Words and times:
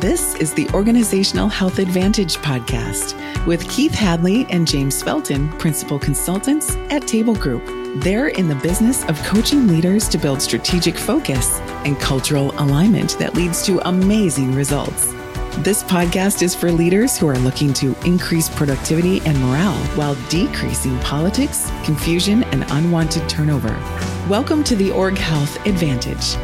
This 0.00 0.36
is 0.36 0.54
the 0.54 0.68
Organizational 0.74 1.48
Health 1.48 1.80
Advantage 1.80 2.36
podcast 2.36 3.16
with 3.46 3.68
Keith 3.68 3.92
Hadley 3.92 4.46
and 4.48 4.64
James 4.64 5.02
Felton, 5.02 5.48
principal 5.58 5.98
consultants 5.98 6.76
at 6.90 7.08
Table 7.08 7.34
Group. 7.34 7.64
They're 8.04 8.28
in 8.28 8.46
the 8.46 8.54
business 8.54 9.04
of 9.06 9.20
coaching 9.24 9.66
leaders 9.66 10.08
to 10.10 10.16
build 10.16 10.40
strategic 10.40 10.96
focus 10.96 11.58
and 11.84 11.98
cultural 11.98 12.52
alignment 12.60 13.18
that 13.18 13.34
leads 13.34 13.66
to 13.66 13.80
amazing 13.88 14.54
results. 14.54 15.12
This 15.64 15.82
podcast 15.82 16.42
is 16.42 16.54
for 16.54 16.70
leaders 16.70 17.18
who 17.18 17.26
are 17.26 17.38
looking 17.38 17.72
to 17.72 17.96
increase 18.06 18.48
productivity 18.48 19.20
and 19.22 19.36
morale 19.40 19.82
while 19.96 20.14
decreasing 20.28 20.96
politics, 21.00 21.72
confusion, 21.82 22.44
and 22.44 22.64
unwanted 22.70 23.28
turnover. 23.28 23.76
Welcome 24.28 24.62
to 24.62 24.76
the 24.76 24.92
Org 24.92 25.18
Health 25.18 25.56
Advantage. 25.66 26.36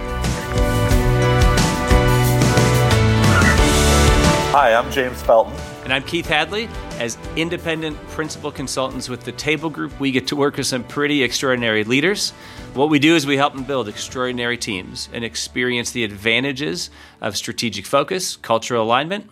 Hi, 4.57 4.73
I'm 4.73 4.89
James 4.93 5.21
Felton. 5.21 5.53
And 5.83 5.93
I'm 5.93 6.05
Keith 6.05 6.29
Hadley. 6.29 6.69
As 7.01 7.19
independent 7.35 7.99
principal 8.11 8.53
consultants 8.53 9.09
with 9.09 9.23
the 9.25 9.33
Table 9.33 9.69
Group, 9.69 9.99
we 9.99 10.13
get 10.13 10.29
to 10.29 10.37
work 10.37 10.59
with 10.59 10.69
some 10.69 10.85
pretty 10.85 11.25
extraordinary 11.25 11.83
leaders. 11.83 12.31
What 12.75 12.89
we 12.89 13.01
do 13.01 13.17
is 13.17 13.27
we 13.27 13.37
help 13.37 13.55
them 13.55 13.65
build 13.65 13.89
extraordinary 13.89 14.57
teams 14.57 15.09
and 15.13 15.25
experience 15.25 15.91
the 15.91 16.05
advantages 16.05 16.91
of 17.21 17.37
strategic 17.37 17.85
focus, 17.85 18.37
cultural 18.37 18.85
alignment. 18.85 19.29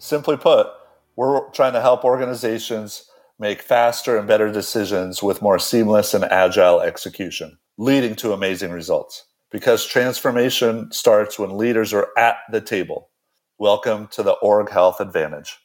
Simply 0.00 0.36
put, 0.36 0.66
we're 1.14 1.48
trying 1.50 1.74
to 1.74 1.80
help 1.80 2.02
organizations 2.02 3.08
make 3.38 3.62
faster 3.62 4.18
and 4.18 4.26
better 4.26 4.50
decisions 4.50 5.22
with 5.22 5.40
more 5.40 5.60
seamless 5.60 6.14
and 6.14 6.24
agile 6.24 6.80
execution, 6.80 7.58
leading 7.78 8.16
to 8.16 8.32
amazing 8.32 8.72
results. 8.72 9.24
Because 9.52 9.86
transformation 9.86 10.90
starts 10.90 11.38
when 11.38 11.56
leaders 11.56 11.92
are 11.92 12.08
at 12.18 12.38
the 12.50 12.60
table. 12.60 13.10
Welcome 13.60 14.08
to 14.08 14.24
the 14.24 14.32
Org 14.32 14.68
Health 14.68 15.00
Advantage. 15.00 15.58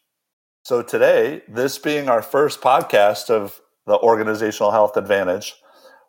So, 0.64 0.84
today, 0.84 1.42
this 1.48 1.80
being 1.80 2.08
our 2.08 2.22
first 2.22 2.62
podcast 2.62 3.32
of 3.32 3.60
the 3.88 3.98
Organizational 3.98 4.70
Health 4.70 4.96
Advantage, 4.96 5.56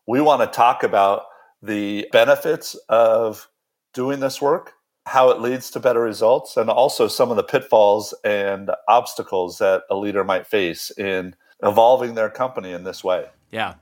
we 0.07 0.21
want 0.21 0.43
to 0.43 0.47
talk 0.47 0.83
about 0.83 1.23
the 1.63 2.07
benefits 2.13 2.75
of 2.91 3.49
doing 3.95 4.21
this 4.21 4.43
work, 4.43 4.75
how 5.07 5.31
it 5.31 5.41
leads 5.41 5.71
to 5.71 5.81
better 5.81 6.03
results, 6.03 6.59
and 6.59 6.69
also 6.69 7.09
some 7.09 7.31
of 7.31 7.39
the 7.39 7.43
pitfalls 7.43 8.13
and 8.25 8.71
obstacles 8.87 9.57
that 9.57 9.85
a 9.89 9.97
leader 9.97 10.23
might 10.23 10.47
face 10.47 10.91
in 10.99 11.35
evolving 11.63 12.15
their 12.15 12.29
company 12.29 12.73
in 12.73 12.85
this 12.85 13.03
way. 13.03 13.25
Yeah. 13.51 13.77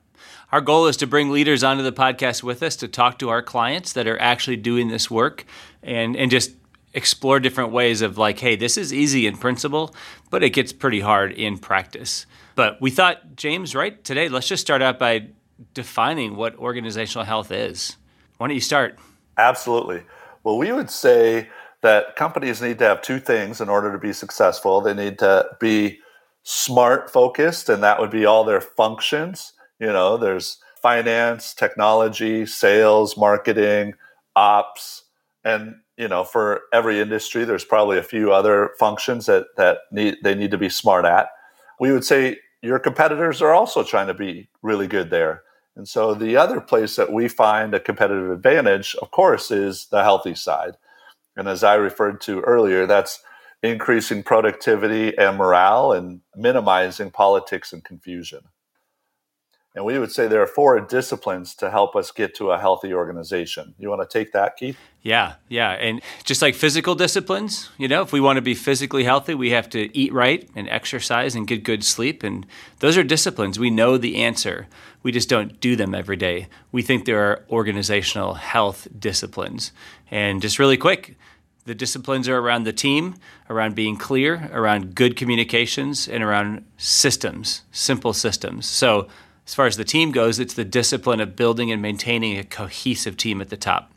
Our 0.53 0.61
goal 0.61 0.87
is 0.87 0.97
to 0.99 1.09
bring 1.09 1.31
leaders 1.31 1.65
onto 1.65 1.83
the 1.83 1.93
podcast 1.93 2.45
with 2.45 2.63
us 2.63 2.77
to 2.77 2.87
talk 2.87 3.19
to 3.19 3.29
our 3.29 3.43
clients 3.43 3.93
that 3.95 4.07
are 4.07 4.21
actually 4.21 4.57
doing 4.57 4.87
this 4.87 5.11
work 5.11 5.45
and, 5.83 6.17
and 6.17 6.31
just 6.31 6.53
explore 6.99 7.41
different 7.41 7.71
ways 7.71 8.03
of 8.03 8.19
like, 8.19 8.41
hey, 8.41 8.57
this 8.57 8.77
is 8.77 8.93
easy 8.93 9.27
in 9.27 9.39
principle, 9.39 9.95
but 10.31 10.43
it 10.43 10.51
gets 10.51 10.73
pretty 10.73 11.01
hard 11.01 11.33
in 11.33 11.57
practice. 11.57 12.27
But 12.57 12.81
we 12.81 12.91
thought, 12.91 13.37
James, 13.37 13.75
right 13.75 14.03
today, 14.05 14.29
let's 14.29 14.49
just 14.49 14.61
start 14.61 14.83
out 14.83 14.99
by 14.99 15.29
defining 15.75 16.35
what 16.35 16.57
organizational 16.57 17.25
health 17.25 17.53
is. 17.53 17.97
Why 18.37 18.49
don't 18.49 18.55
you 18.55 18.61
start? 18.61 18.99
Absolutely. 19.39 20.03
Well, 20.43 20.59
we 20.59 20.73
would 20.73 20.91
say 20.91 21.49
that 21.83 22.17
companies 22.17 22.61
need 22.61 22.79
to 22.81 22.85
have 22.85 23.01
two 23.01 23.21
things 23.21 23.61
in 23.61 23.69
order 23.69 23.93
to 23.93 23.99
be 23.99 24.13
successful. 24.13 24.81
They 24.81 24.95
need 24.95 25.21
to 25.21 25.47
be 25.61 26.01
smart 26.43 27.11
focused, 27.11 27.69
and 27.69 27.83
that 27.83 28.01
would 28.01 28.11
be 28.11 28.27
all 28.27 28.43
their 28.43 28.61
functions. 28.61 29.53
You 29.79 29.93
know, 29.93 30.17
there's 30.17 30.59
finance, 30.83 31.55
technology, 31.55 32.45
sales, 32.45 33.17
marketing, 33.17 33.95
ops, 34.35 35.05
and 35.45 35.77
you 35.99 36.07
know, 36.07 36.23
for 36.23 36.63
every 36.73 37.01
industry, 37.01 37.45
there's 37.45 37.65
probably 37.65 37.99
a 37.99 38.05
few 38.05 38.33
other 38.33 38.71
functions 38.79 39.27
that 39.27 39.49
that 39.57 39.81
need 39.91 40.19
they 40.23 40.35
need 40.35 40.53
to 40.53 40.59
be 40.59 40.69
smart 40.69 41.05
at. 41.05 41.29
We 41.81 41.93
would 41.93 42.05
say 42.05 42.39
your 42.63 42.79
competitors 42.79 43.43
are 43.43 43.53
also 43.53 43.83
trying 43.83 44.07
to 44.07 44.15
be 44.15 44.49
really 44.63 44.87
good 44.87 45.11
there. 45.11 45.43
And 45.77 45.89
so 45.89 46.15
the 46.15 46.37
other 46.37 46.61
place 46.61 46.97
that 46.97 47.13
we 47.13 47.29
find 47.29 47.75
a 47.75 47.81
competitive 47.81 48.31
advantage, 48.31 48.97
of 49.03 49.11
course, 49.11 49.51
is 49.51 49.87
the 49.87 50.03
healthy 50.03 50.35
side. 50.35 50.77
And 51.37 51.47
as 51.49 51.63
I 51.63 51.75
referred 51.75 52.21
to 52.23 52.41
earlier, 52.41 52.87
that's 52.87 53.23
increasing 53.63 54.23
productivity 54.23 55.17
and 55.17 55.37
morale 55.37 55.93
and 55.93 56.21
minimizing 56.37 57.11
politics 57.11 57.73
and 57.73 57.85
confusion. 57.85 58.41
And 59.79 59.87
we 59.87 59.97
would 59.97 60.11
say 60.11 60.27
there 60.27 60.43
are 60.43 60.47
four 60.49 60.81
disciplines 60.81 61.55
to 61.55 61.71
help 61.71 61.95
us 61.95 62.11
get 62.11 62.35
to 62.35 62.51
a 62.51 62.59
healthy 62.59 62.93
organization. 62.93 63.77
You 63.79 63.89
want 63.89 64.03
to 64.03 64.19
take 64.19 64.33
that, 64.33 64.57
Keith? 64.57 64.77
Yeah, 65.03 65.35
yeah. 65.49 65.71
And 65.71 66.03
just 66.25 66.43
like 66.43 66.57
physical 66.57 66.97
disciplines, 66.97 67.71
you 67.79 67.87
know, 67.87 68.03
if 68.03 68.13
we 68.13 68.19
want 68.19 68.39
to 68.39 68.43
be 68.43 68.57
physically 68.57 69.05
healthy, 69.05 69.35
we 69.35 69.51
have 69.51 69.71
to 69.71 69.97
eat 69.97 70.13
right 70.13 70.51
and 70.57 70.69
exercise 70.69 71.37
and 71.37 71.47
get 71.47 71.63
good 71.63 71.85
sleep. 71.85 72.25
And 72.25 72.45
those 72.81 72.99
are 72.99 73.05
disciplines. 73.05 73.57
We 73.57 73.71
know 73.71 73.97
the 73.97 74.17
answer. 74.17 74.67
We 75.05 75.13
just 75.13 75.29
don't 75.29 75.61
do 75.61 75.77
them 75.77 75.95
every 75.95 76.17
day. 76.17 76.49
We 76.73 76.83
think 76.83 77.05
there 77.05 77.21
are 77.31 77.45
organizational 77.49 78.35
health 78.35 78.89
disciplines. 78.99 79.71
And 80.11 80.43
just 80.43 80.59
really 80.59 80.77
quick, 80.77 81.15
the 81.67 81.75
disciplines 81.77 82.29
are 82.29 82.39
around 82.39 82.65
the 82.65 82.73
team, 82.73 83.15
around 83.49 83.77
being 83.77 83.97
clear, 83.97 84.51
around 84.53 84.97
good 84.97 85.15
communications, 85.15 86.09
and 86.09 86.25
around 86.25 86.65
systems, 86.79 87.63
simple 87.71 88.13
systems. 88.13 88.67
So, 88.67 89.07
as 89.49 89.55
far 89.55 89.67
as 89.67 89.79
the 89.79 89.85
team 89.85 90.13
goes, 90.13 90.39
it's 90.39 90.53
the 90.53 90.65
discipline 90.65 91.21
of 91.21 91.35
building 91.35 91.73
and 91.73 91.81
maintaining 91.81 92.37
a 92.37 92.45
cohesive 92.45 93.17
team 93.17 93.41
at 93.41 93.49
the 93.49 93.57
top. 93.57 93.91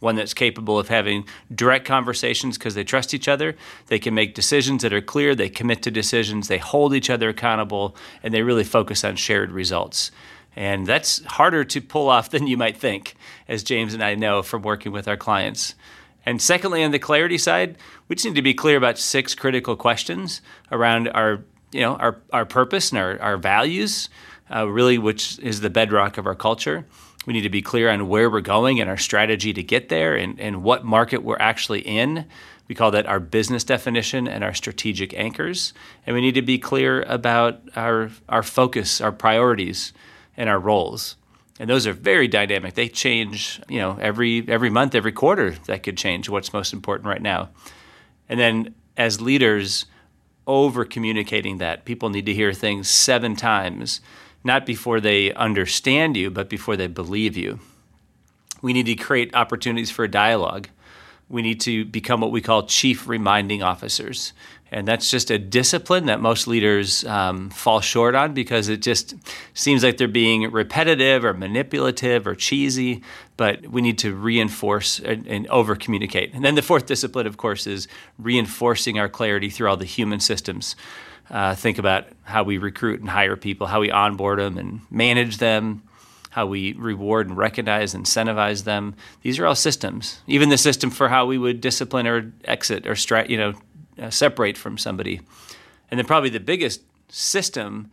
One 0.00 0.16
that's 0.16 0.32
capable 0.32 0.78
of 0.78 0.88
having 0.88 1.26
direct 1.54 1.84
conversations 1.84 2.56
because 2.56 2.74
they 2.74 2.84
trust 2.84 3.12
each 3.12 3.28
other. 3.28 3.54
They 3.88 3.98
can 3.98 4.14
make 4.14 4.34
decisions 4.34 4.80
that 4.80 4.94
are 4.94 5.02
clear. 5.02 5.34
They 5.34 5.50
commit 5.50 5.82
to 5.82 5.90
decisions. 5.90 6.48
They 6.48 6.56
hold 6.56 6.94
each 6.94 7.10
other 7.10 7.28
accountable. 7.28 7.94
And 8.22 8.32
they 8.32 8.40
really 8.40 8.64
focus 8.64 9.04
on 9.04 9.16
shared 9.16 9.52
results. 9.52 10.10
And 10.56 10.86
that's 10.86 11.22
harder 11.26 11.64
to 11.64 11.82
pull 11.82 12.08
off 12.08 12.30
than 12.30 12.46
you 12.46 12.56
might 12.56 12.78
think, 12.78 13.14
as 13.46 13.62
James 13.62 13.92
and 13.92 14.02
I 14.02 14.14
know 14.14 14.42
from 14.42 14.62
working 14.62 14.90
with 14.90 15.06
our 15.06 15.18
clients. 15.18 15.74
And 16.24 16.40
secondly, 16.40 16.82
on 16.82 16.92
the 16.92 16.98
clarity 16.98 17.36
side, 17.36 17.76
we 18.08 18.16
just 18.16 18.24
need 18.24 18.36
to 18.36 18.42
be 18.42 18.54
clear 18.54 18.78
about 18.78 18.98
six 18.98 19.34
critical 19.34 19.76
questions 19.76 20.40
around 20.72 21.08
our, 21.08 21.44
you 21.72 21.82
know, 21.82 21.96
our, 21.96 22.22
our 22.32 22.46
purpose 22.46 22.90
and 22.90 22.98
our, 22.98 23.20
our 23.20 23.36
values 23.36 24.08
uh, 24.54 24.68
really, 24.68 24.98
which 24.98 25.38
is 25.40 25.60
the 25.60 25.70
bedrock 25.70 26.18
of 26.18 26.26
our 26.26 26.34
culture. 26.34 26.86
We 27.26 27.32
need 27.32 27.42
to 27.42 27.50
be 27.50 27.62
clear 27.62 27.90
on 27.90 28.08
where 28.08 28.30
we're 28.30 28.40
going 28.40 28.80
and 28.80 28.88
our 28.88 28.96
strategy 28.96 29.52
to 29.52 29.62
get 29.62 29.88
there 29.88 30.14
and, 30.14 30.38
and 30.38 30.62
what 30.62 30.84
market 30.84 31.22
we're 31.22 31.38
actually 31.38 31.80
in. 31.80 32.26
We 32.68 32.74
call 32.74 32.90
that 32.92 33.06
our 33.06 33.20
business 33.20 33.64
definition 33.64 34.28
and 34.28 34.44
our 34.44 34.54
strategic 34.54 35.14
anchors. 35.14 35.72
And 36.06 36.14
we 36.14 36.20
need 36.20 36.34
to 36.34 36.42
be 36.42 36.58
clear 36.58 37.02
about 37.02 37.60
our, 37.76 38.10
our 38.28 38.42
focus, 38.42 39.00
our 39.00 39.12
priorities, 39.12 39.92
and 40.36 40.48
our 40.48 40.58
roles. 40.58 41.16
And 41.58 41.70
those 41.70 41.86
are 41.86 41.92
very 41.92 42.28
dynamic. 42.28 42.74
They 42.74 42.88
change, 42.88 43.60
you 43.68 43.78
know, 43.78 43.96
every 44.00 44.44
every 44.48 44.70
month, 44.70 44.94
every 44.94 45.12
quarter 45.12 45.52
that 45.66 45.84
could 45.84 45.96
change 45.96 46.28
what's 46.28 46.52
most 46.52 46.72
important 46.72 47.06
right 47.06 47.22
now. 47.22 47.50
And 48.28 48.40
then 48.40 48.74
as 48.96 49.20
leaders, 49.20 49.86
over 50.46 50.84
communicating 50.84 51.58
that. 51.58 51.84
People 51.84 52.10
need 52.10 52.26
to 52.26 52.34
hear 52.34 52.52
things 52.52 52.88
seven 52.88 53.36
times 53.36 54.00
not 54.44 54.66
before 54.66 55.00
they 55.00 55.32
understand 55.32 56.16
you, 56.16 56.30
but 56.30 56.48
before 56.50 56.76
they 56.76 56.86
believe 56.86 57.36
you. 57.36 57.58
We 58.60 58.72
need 58.72 58.86
to 58.86 58.94
create 58.94 59.34
opportunities 59.34 59.90
for 59.90 60.04
a 60.04 60.10
dialogue. 60.10 60.68
We 61.28 61.42
need 61.42 61.60
to 61.62 61.86
become 61.86 62.20
what 62.20 62.30
we 62.30 62.42
call 62.42 62.66
chief 62.66 63.08
reminding 63.08 63.62
officers. 63.62 64.34
And 64.70 64.88
that's 64.88 65.10
just 65.10 65.30
a 65.30 65.38
discipline 65.38 66.06
that 66.06 66.20
most 66.20 66.46
leaders 66.46 67.04
um, 67.04 67.48
fall 67.50 67.80
short 67.80 68.14
on 68.14 68.34
because 68.34 68.68
it 68.68 68.82
just 68.82 69.14
seems 69.54 69.84
like 69.84 69.98
they're 69.98 70.08
being 70.08 70.50
repetitive 70.50 71.24
or 71.24 71.32
manipulative 71.32 72.26
or 72.26 72.34
cheesy. 72.34 73.02
But 73.36 73.68
we 73.68 73.82
need 73.82 73.98
to 73.98 74.14
reinforce 74.14 74.98
and, 74.98 75.26
and 75.26 75.46
over 75.46 75.76
communicate. 75.76 76.34
And 76.34 76.44
then 76.44 76.54
the 76.54 76.62
fourth 76.62 76.86
discipline, 76.86 77.26
of 77.26 77.36
course, 77.36 77.66
is 77.66 77.86
reinforcing 78.18 78.98
our 78.98 79.08
clarity 79.08 79.48
through 79.48 79.68
all 79.68 79.76
the 79.76 79.84
human 79.84 80.20
systems 80.20 80.74
uh, 81.30 81.54
think 81.54 81.78
about 81.78 82.06
how 82.22 82.42
we 82.42 82.58
recruit 82.58 83.00
and 83.00 83.08
hire 83.08 83.36
people, 83.36 83.66
how 83.66 83.80
we 83.80 83.90
onboard 83.90 84.38
them 84.38 84.58
and 84.58 84.80
manage 84.90 85.38
them, 85.38 85.82
how 86.30 86.46
we 86.46 86.72
reward 86.74 87.28
and 87.28 87.36
recognize 87.36 87.94
incentivize 87.94 88.64
them. 88.64 88.94
These 89.22 89.38
are 89.38 89.46
all 89.46 89.54
systems. 89.54 90.20
Even 90.26 90.48
the 90.48 90.58
system 90.58 90.90
for 90.90 91.08
how 91.08 91.26
we 91.26 91.38
would 91.38 91.60
discipline 91.60 92.06
or 92.06 92.32
exit 92.44 92.86
or 92.86 92.96
stra- 92.96 93.28
you 93.28 93.36
know 93.36 93.54
uh, 94.00 94.10
separate 94.10 94.56
from 94.56 94.76
somebody. 94.76 95.20
And 95.90 95.98
then 95.98 96.06
probably 96.06 96.30
the 96.30 96.40
biggest 96.40 96.82
system 97.08 97.90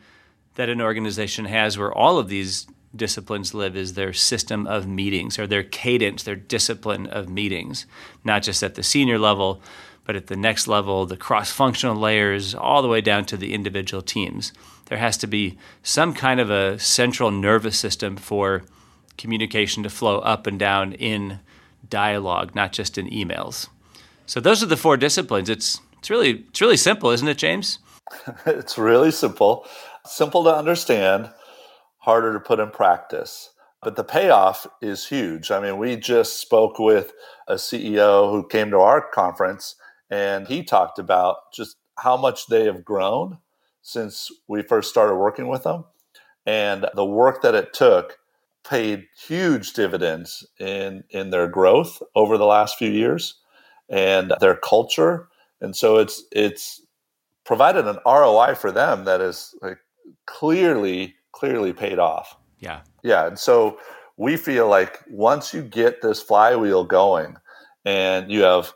that 0.55 0.69
an 0.69 0.81
organization 0.81 1.45
has 1.45 1.77
where 1.77 1.93
all 1.93 2.17
of 2.17 2.27
these 2.27 2.67
disciplines 2.95 3.53
live 3.53 3.75
is 3.75 3.93
their 3.93 4.13
system 4.13 4.67
of 4.67 4.87
meetings 4.87 5.39
or 5.39 5.47
their 5.47 5.63
cadence, 5.63 6.23
their 6.23 6.35
discipline 6.35 7.07
of 7.07 7.29
meetings, 7.29 7.85
not 8.23 8.43
just 8.43 8.63
at 8.63 8.75
the 8.75 8.83
senior 8.83 9.17
level, 9.17 9.61
but 10.05 10.15
at 10.15 10.27
the 10.27 10.35
next 10.35 10.67
level, 10.67 11.05
the 11.05 11.17
cross 11.17 11.51
functional 11.51 11.95
layers, 11.95 12.55
all 12.55 12.81
the 12.81 12.87
way 12.87 13.01
down 13.01 13.25
to 13.25 13.37
the 13.37 13.53
individual 13.53 14.01
teams. 14.01 14.51
There 14.85 14.97
has 14.97 15.17
to 15.17 15.27
be 15.27 15.57
some 15.83 16.13
kind 16.13 16.39
of 16.39 16.49
a 16.49 16.79
central 16.79 17.31
nervous 17.31 17.77
system 17.77 18.17
for 18.17 18.63
communication 19.17 19.83
to 19.83 19.89
flow 19.89 20.19
up 20.19 20.47
and 20.47 20.59
down 20.59 20.93
in 20.93 21.39
dialogue, 21.87 22.55
not 22.55 22.71
just 22.71 22.97
in 22.97 23.09
emails. 23.09 23.69
So 24.25 24.39
those 24.39 24.63
are 24.63 24.67
the 24.67 24.77
four 24.77 24.97
disciplines. 24.97 25.49
It's 25.49 25.79
it's 25.97 26.09
really 26.09 26.45
it's 26.49 26.61
really 26.61 26.77
simple, 26.77 27.11
isn't 27.11 27.27
it, 27.27 27.37
James? 27.37 27.79
it's 28.45 28.77
really 28.77 29.11
simple. 29.11 29.65
Simple 30.05 30.43
to 30.45 30.55
understand, 30.55 31.29
harder 31.99 32.33
to 32.33 32.39
put 32.39 32.59
in 32.59 32.71
practice. 32.71 33.49
But 33.83 33.95
the 33.95 34.03
payoff 34.03 34.67
is 34.81 35.07
huge. 35.07 35.51
I 35.51 35.59
mean, 35.59 35.77
we 35.77 35.95
just 35.95 36.39
spoke 36.39 36.79
with 36.79 37.13
a 37.47 37.55
CEO 37.55 38.31
who 38.31 38.47
came 38.47 38.69
to 38.71 38.79
our 38.79 39.01
conference 39.01 39.75
and 40.11 40.47
he 40.47 40.61
talked 40.61 40.99
about 40.99 41.51
just 41.53 41.77
how 41.97 42.17
much 42.17 42.47
they 42.47 42.65
have 42.65 42.85
grown 42.85 43.39
since 43.81 44.29
we 44.47 44.61
first 44.61 44.89
started 44.89 45.15
working 45.15 45.47
with 45.47 45.63
them. 45.63 45.85
And 46.45 46.85
the 46.93 47.05
work 47.05 47.41
that 47.41 47.55
it 47.55 47.73
took 47.73 48.17
paid 48.63 49.07
huge 49.27 49.73
dividends 49.73 50.45
in 50.59 51.03
in 51.09 51.29
their 51.31 51.47
growth 51.47 52.01
over 52.13 52.37
the 52.37 52.45
last 52.45 52.77
few 52.77 52.91
years 52.91 53.35
and 53.89 54.33
their 54.39 54.55
culture. 54.55 55.29
And 55.61 55.75
so 55.75 55.97
it's 55.97 56.23
it's 56.31 56.81
provided 57.43 57.87
an 57.87 57.97
ROI 58.05 58.55
for 58.55 58.71
them 58.71 59.05
that 59.05 59.21
is 59.21 59.55
like 59.61 59.79
clearly 60.25 61.15
clearly 61.31 61.73
paid 61.73 61.99
off. 61.99 62.37
Yeah. 62.59 62.81
Yeah 63.03 63.27
and 63.27 63.39
so 63.39 63.77
we 64.17 64.37
feel 64.37 64.67
like 64.67 64.99
once 65.09 65.53
you 65.53 65.61
get 65.63 66.01
this 66.01 66.21
flywheel 66.21 66.83
going 66.83 67.37
and 67.85 68.31
you 68.31 68.41
have 68.41 68.73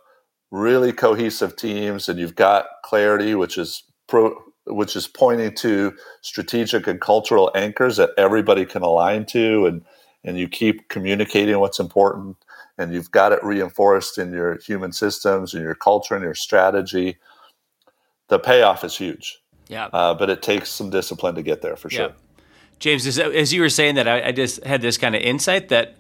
really 0.52 0.92
cohesive 0.92 1.56
teams 1.56 2.08
and 2.08 2.20
you've 2.20 2.36
got 2.36 2.68
clarity 2.84 3.36
which 3.36 3.58
is 3.58 3.84
pro, 4.08 4.36
which 4.68 4.96
is 4.96 5.08
pointing 5.08 5.54
to 5.54 5.94
strategic 6.22 6.88
and 6.88 7.02
cultural 7.02 7.52
anchors 7.56 7.98
that 7.98 8.12
everybody 8.18 8.66
can 8.66 8.82
align 8.82 9.26
to 9.26 9.66
and 9.66 9.84
and 10.24 10.40
you 10.40 10.48
keep 10.48 10.90
communicating 10.90 11.60
what's 11.60 11.80
important 11.80 12.36
and 12.78 12.94
you've 12.94 13.12
got 13.12 13.32
it 13.32 13.44
reinforced 13.44 14.18
in 14.18 14.34
your 14.34 14.58
human 14.60 14.92
systems 14.92 15.54
and 15.54 15.64
your 15.64 15.76
culture 15.76 16.16
and 16.16 16.24
your 16.24 16.34
strategy. 16.34 17.18
The 18.28 18.40
payoff 18.40 18.84
is 18.84 18.98
huge 18.98 19.40
yeah. 19.68 19.90
uh, 19.94 20.14
but 20.14 20.30
it 20.30 20.42
takes 20.42 20.70
some 20.70 20.90
discipline 20.90 21.36
to 21.36 21.42
get 21.42 21.62
there 21.62 21.76
for 21.76 21.90
sure. 21.90 22.08
Yeah. 22.08 22.12
james 22.80 23.06
as, 23.08 23.20
as 23.20 23.54
you 23.54 23.62
were 23.62 23.70
saying 23.70 23.96
that 23.96 24.08
I, 24.08 24.28
I 24.28 24.32
just 24.32 24.64
had 24.64 24.82
this 24.82 24.98
kind 24.98 25.16
of 25.16 25.22
insight 25.22 25.70
that 25.70 25.96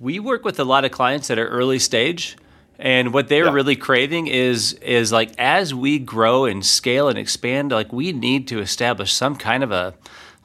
we 0.00 0.18
work 0.18 0.44
with 0.44 0.60
a 0.60 0.64
lot 0.64 0.84
of 0.84 0.90
clients 0.90 1.28
that 1.28 1.38
are 1.38 1.48
early 1.48 1.78
stage 1.78 2.36
and 2.78 3.12
what 3.12 3.28
they're 3.28 3.46
yeah. 3.46 3.52
really 3.52 3.76
craving 3.76 4.28
is 4.28 4.74
is 4.74 5.10
like 5.10 5.32
as 5.38 5.74
we 5.74 5.98
grow 5.98 6.44
and 6.44 6.64
scale 6.64 7.08
and 7.08 7.18
expand, 7.18 7.72
like 7.72 7.92
we 7.92 8.12
need 8.12 8.46
to 8.48 8.60
establish 8.60 9.12
some 9.12 9.34
kind 9.34 9.64
of 9.64 9.72
a 9.72 9.94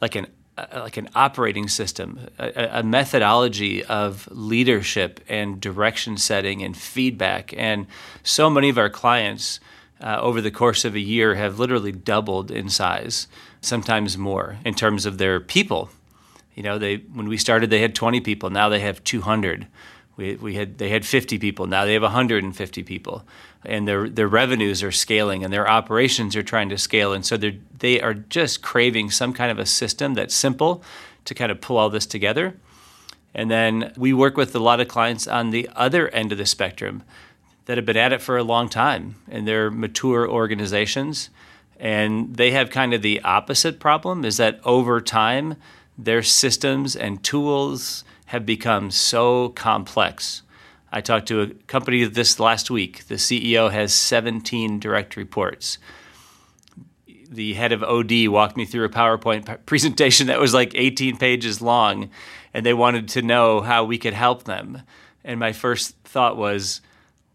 like 0.02 0.16
an 0.16 0.28
like 0.74 0.98
an 0.98 1.10
operating 1.16 1.68
system, 1.68 2.28
a, 2.38 2.80
a, 2.80 2.84
methodology 2.84 3.84
of 3.86 4.28
leadership 4.32 5.20
and 5.28 5.60
direction 5.60 6.16
setting 6.16 6.62
and 6.62 6.78
feedback. 6.78 7.56
And 7.58 7.88
so 8.22 8.52
many 8.52 8.70
of 8.70 8.78
our 8.78 8.90
clients 8.90 9.60
uh, 10.00 10.20
over 10.22 10.42
the 10.42 10.52
course 10.52 10.86
of 10.86 10.94
a 10.94 11.00
year 11.00 11.34
have 11.36 11.58
literally 11.58 11.92
doubled 11.92 12.52
in 12.52 12.70
size, 12.70 13.28
sometimes 13.62 14.16
more, 14.16 14.58
in 14.64 14.76
terms 14.76 15.08
of 15.08 15.18
their 15.18 15.40
people. 15.40 15.90
You 16.54 16.62
know, 16.62 16.78
they 16.78 16.98
when 16.98 17.28
we 17.28 17.38
started, 17.38 17.72
they 17.72 17.82
had 17.82 17.96
20 17.96 18.22
people. 18.22 18.52
Now 18.52 18.70
they 18.70 18.82
have 18.82 19.04
200. 19.04 19.66
We, 20.16 20.36
we 20.36 20.56
had 20.56 20.78
they 20.78 20.90
had 20.90 21.06
50 21.06 21.40
people. 21.40 21.66
Now 21.66 21.86
they 21.86 21.94
have 21.94 22.04
150 22.04 22.84
people. 22.84 23.24
And 23.66 23.88
their 23.88 24.10
their 24.10 24.28
revenues 24.28 24.84
are 24.84 24.92
scaling 24.92 25.44
and 25.44 25.52
their 25.52 25.68
operations 25.68 26.36
are 26.36 26.44
trying 26.44 26.70
to 26.70 26.78
scale. 26.78 27.14
And 27.14 27.26
so 27.26 27.38
they 27.38 27.60
they 27.80 28.02
are 28.02 28.14
just 28.14 28.62
craving 28.62 29.12
some 29.12 29.34
kind 29.34 29.52
of 29.52 29.60
a 29.60 29.66
system 29.66 30.14
that's 30.14 30.36
simple 30.36 30.84
to 31.26 31.34
kind 31.34 31.52
of 31.52 31.62
pull 31.62 31.78
all 31.78 31.90
this 31.90 32.06
together. 32.06 32.56
And 33.34 33.50
then 33.50 33.94
we 33.98 34.14
work 34.14 34.38
with 34.38 34.54
a 34.56 34.60
lot 34.60 34.80
of 34.80 34.88
clients 34.88 35.28
on 35.28 35.50
the 35.50 35.70
other 35.76 36.08
end 36.10 36.32
of 36.32 36.38
the 36.38 36.46
spectrum 36.46 37.04
that 37.66 37.78
have 37.78 37.86
been 37.86 37.98
at 37.98 38.14
it 38.14 38.22
for 38.22 38.38
a 38.38 38.44
long 38.44 38.70
time 38.70 39.16
and 39.30 39.48
they're 39.48 39.72
mature 39.72 40.30
organizations. 40.30 41.30
And 41.80 42.36
they 42.36 42.52
have 42.52 42.70
kind 42.70 42.94
of 42.94 43.02
the 43.02 43.22
opposite 43.22 43.80
problem 43.80 44.24
is 44.24 44.38
that 44.38 44.60
over 44.64 45.02
time 45.02 45.56
their 45.98 46.24
systems 46.24 46.96
and 46.96 47.24
tools 47.24 48.04
have 48.34 48.48
become 48.48 48.90
so 48.90 49.50
complex. 49.50 50.42
I 50.92 51.02
talked 51.02 51.28
to 51.28 51.42
a 51.42 51.48
company 51.68 52.04
this 52.06 52.40
last 52.40 52.72
week. 52.72 53.06
The 53.06 53.16
CEO 53.16 53.72
has 53.72 53.94
17 53.94 54.80
direct 54.80 55.16
reports. 55.16 55.78
The 57.30 57.54
head 57.54 57.72
of 57.72 57.84
OD 57.84 58.30
walked 58.30 58.58
me 58.58 58.66
through 58.66 58.86
a 58.86 58.90
PowerPoint 58.90 59.60
presentation 59.68 60.26
that 60.28 60.40
was 60.40 60.52
like 60.52 60.74
18 60.74 61.18
pages 61.18 61.62
long, 61.62 62.10
and 62.56 62.66
they 62.66 62.74
wanted 62.74 63.08
to 63.10 63.22
know 63.22 63.62
how 63.62 63.84
we 63.84 64.00
could 64.00 64.16
help 64.16 64.46
them. 64.46 64.82
And 65.24 65.40
my 65.40 65.54
first 65.54 65.96
thought 66.04 66.36
was, 66.36 66.82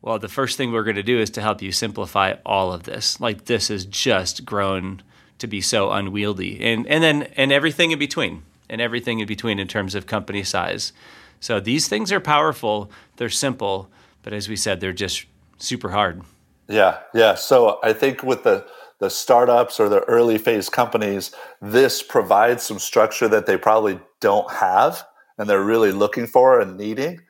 well, 0.02 0.18
the 0.18 0.26
first 0.26 0.56
thing 0.56 0.72
we're 0.72 0.82
going 0.82 0.96
to 0.96 1.04
do 1.04 1.20
is 1.20 1.30
to 1.30 1.40
help 1.40 1.62
you 1.62 1.70
simplify 1.70 2.34
all 2.44 2.72
of 2.72 2.82
this. 2.82 3.20
Like 3.20 3.44
this 3.44 3.68
has 3.68 3.84
just 3.84 4.44
grown 4.44 5.02
to 5.38 5.46
be 5.46 5.60
so 5.60 5.92
unwieldy, 5.92 6.60
and 6.60 6.88
and 6.88 7.04
then 7.04 7.22
and 7.36 7.52
everything 7.52 7.92
in 7.92 8.00
between 8.00 8.42
and 8.68 8.80
everything 8.80 9.20
in 9.20 9.26
between 9.26 9.58
in 9.58 9.68
terms 9.68 9.94
of 9.94 10.06
company 10.06 10.42
size. 10.42 10.92
So 11.40 11.60
these 11.60 11.88
things 11.88 12.12
are 12.12 12.20
powerful, 12.20 12.90
they're 13.16 13.28
simple, 13.28 13.90
but 14.22 14.32
as 14.32 14.48
we 14.48 14.56
said, 14.56 14.80
they're 14.80 14.92
just 14.92 15.26
super 15.58 15.90
hard. 15.90 16.22
Yeah, 16.68 16.98
yeah. 17.14 17.34
So 17.34 17.78
I 17.82 17.92
think 17.92 18.22
with 18.22 18.44
the 18.44 18.66
the 19.00 19.10
startups 19.10 19.78
or 19.78 19.88
the 19.88 20.00
early 20.04 20.38
phase 20.38 20.68
companies, 20.68 21.30
this 21.62 22.02
provides 22.02 22.64
some 22.64 22.80
structure 22.80 23.28
that 23.28 23.46
they 23.46 23.56
probably 23.56 24.00
don't 24.20 24.50
have 24.50 25.04
and 25.38 25.48
they're 25.48 25.62
really 25.62 25.92
looking 25.92 26.26
for 26.26 26.60
and 26.60 26.76
needing. 26.76 27.20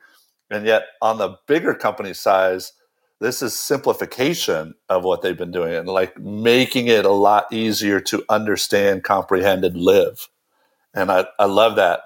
And 0.49 0.65
yet 0.65 0.85
on 0.99 1.19
the 1.19 1.37
bigger 1.47 1.75
company 1.75 2.15
size, 2.15 2.73
this 3.19 3.43
is 3.43 3.55
simplification 3.55 4.73
of 4.89 5.03
what 5.03 5.21
they've 5.21 5.37
been 5.37 5.51
doing 5.51 5.75
and 5.75 5.87
like 5.87 6.17
making 6.17 6.87
it 6.87 7.05
a 7.05 7.11
lot 7.11 7.51
easier 7.53 7.99
to 8.01 8.25
understand, 8.29 9.03
comprehend, 9.03 9.63
and 9.63 9.77
live 9.77 10.27
and 10.93 11.11
I, 11.11 11.25
I 11.37 11.45
love 11.45 11.75
that 11.75 12.01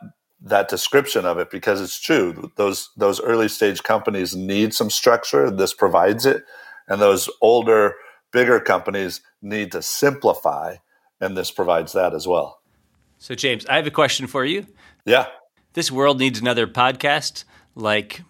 that 0.46 0.68
description 0.68 1.26
of 1.26 1.38
it 1.38 1.50
because 1.50 1.82
it's 1.82 2.00
true. 2.00 2.52
Those 2.58 2.90
those 2.98 3.22
early 3.22 3.48
stage 3.48 3.82
companies 3.84 4.36
need 4.36 4.74
some 4.74 4.90
structure. 4.90 5.50
This 5.50 5.74
provides 5.74 6.26
it, 6.26 6.44
and 6.88 7.02
those 7.02 7.30
older, 7.42 7.96
bigger 8.32 8.60
companies 8.60 9.22
need 9.42 9.72
to 9.72 9.82
simplify, 9.82 10.76
and 11.22 11.38
this 11.38 11.50
provides 11.50 11.94
that 11.94 12.14
as 12.14 12.28
well. 12.28 12.60
So, 13.20 13.36
James, 13.36 13.66
I 13.68 13.78
have 13.78 13.88
a 13.88 13.92
question 13.92 14.28
for 14.28 14.44
you. 14.44 14.68
Yeah, 15.06 15.28
this 15.74 15.92
world 15.92 16.20
needs 16.20 16.40
another 16.40 16.68
podcast, 16.68 17.46
like 17.76 18.22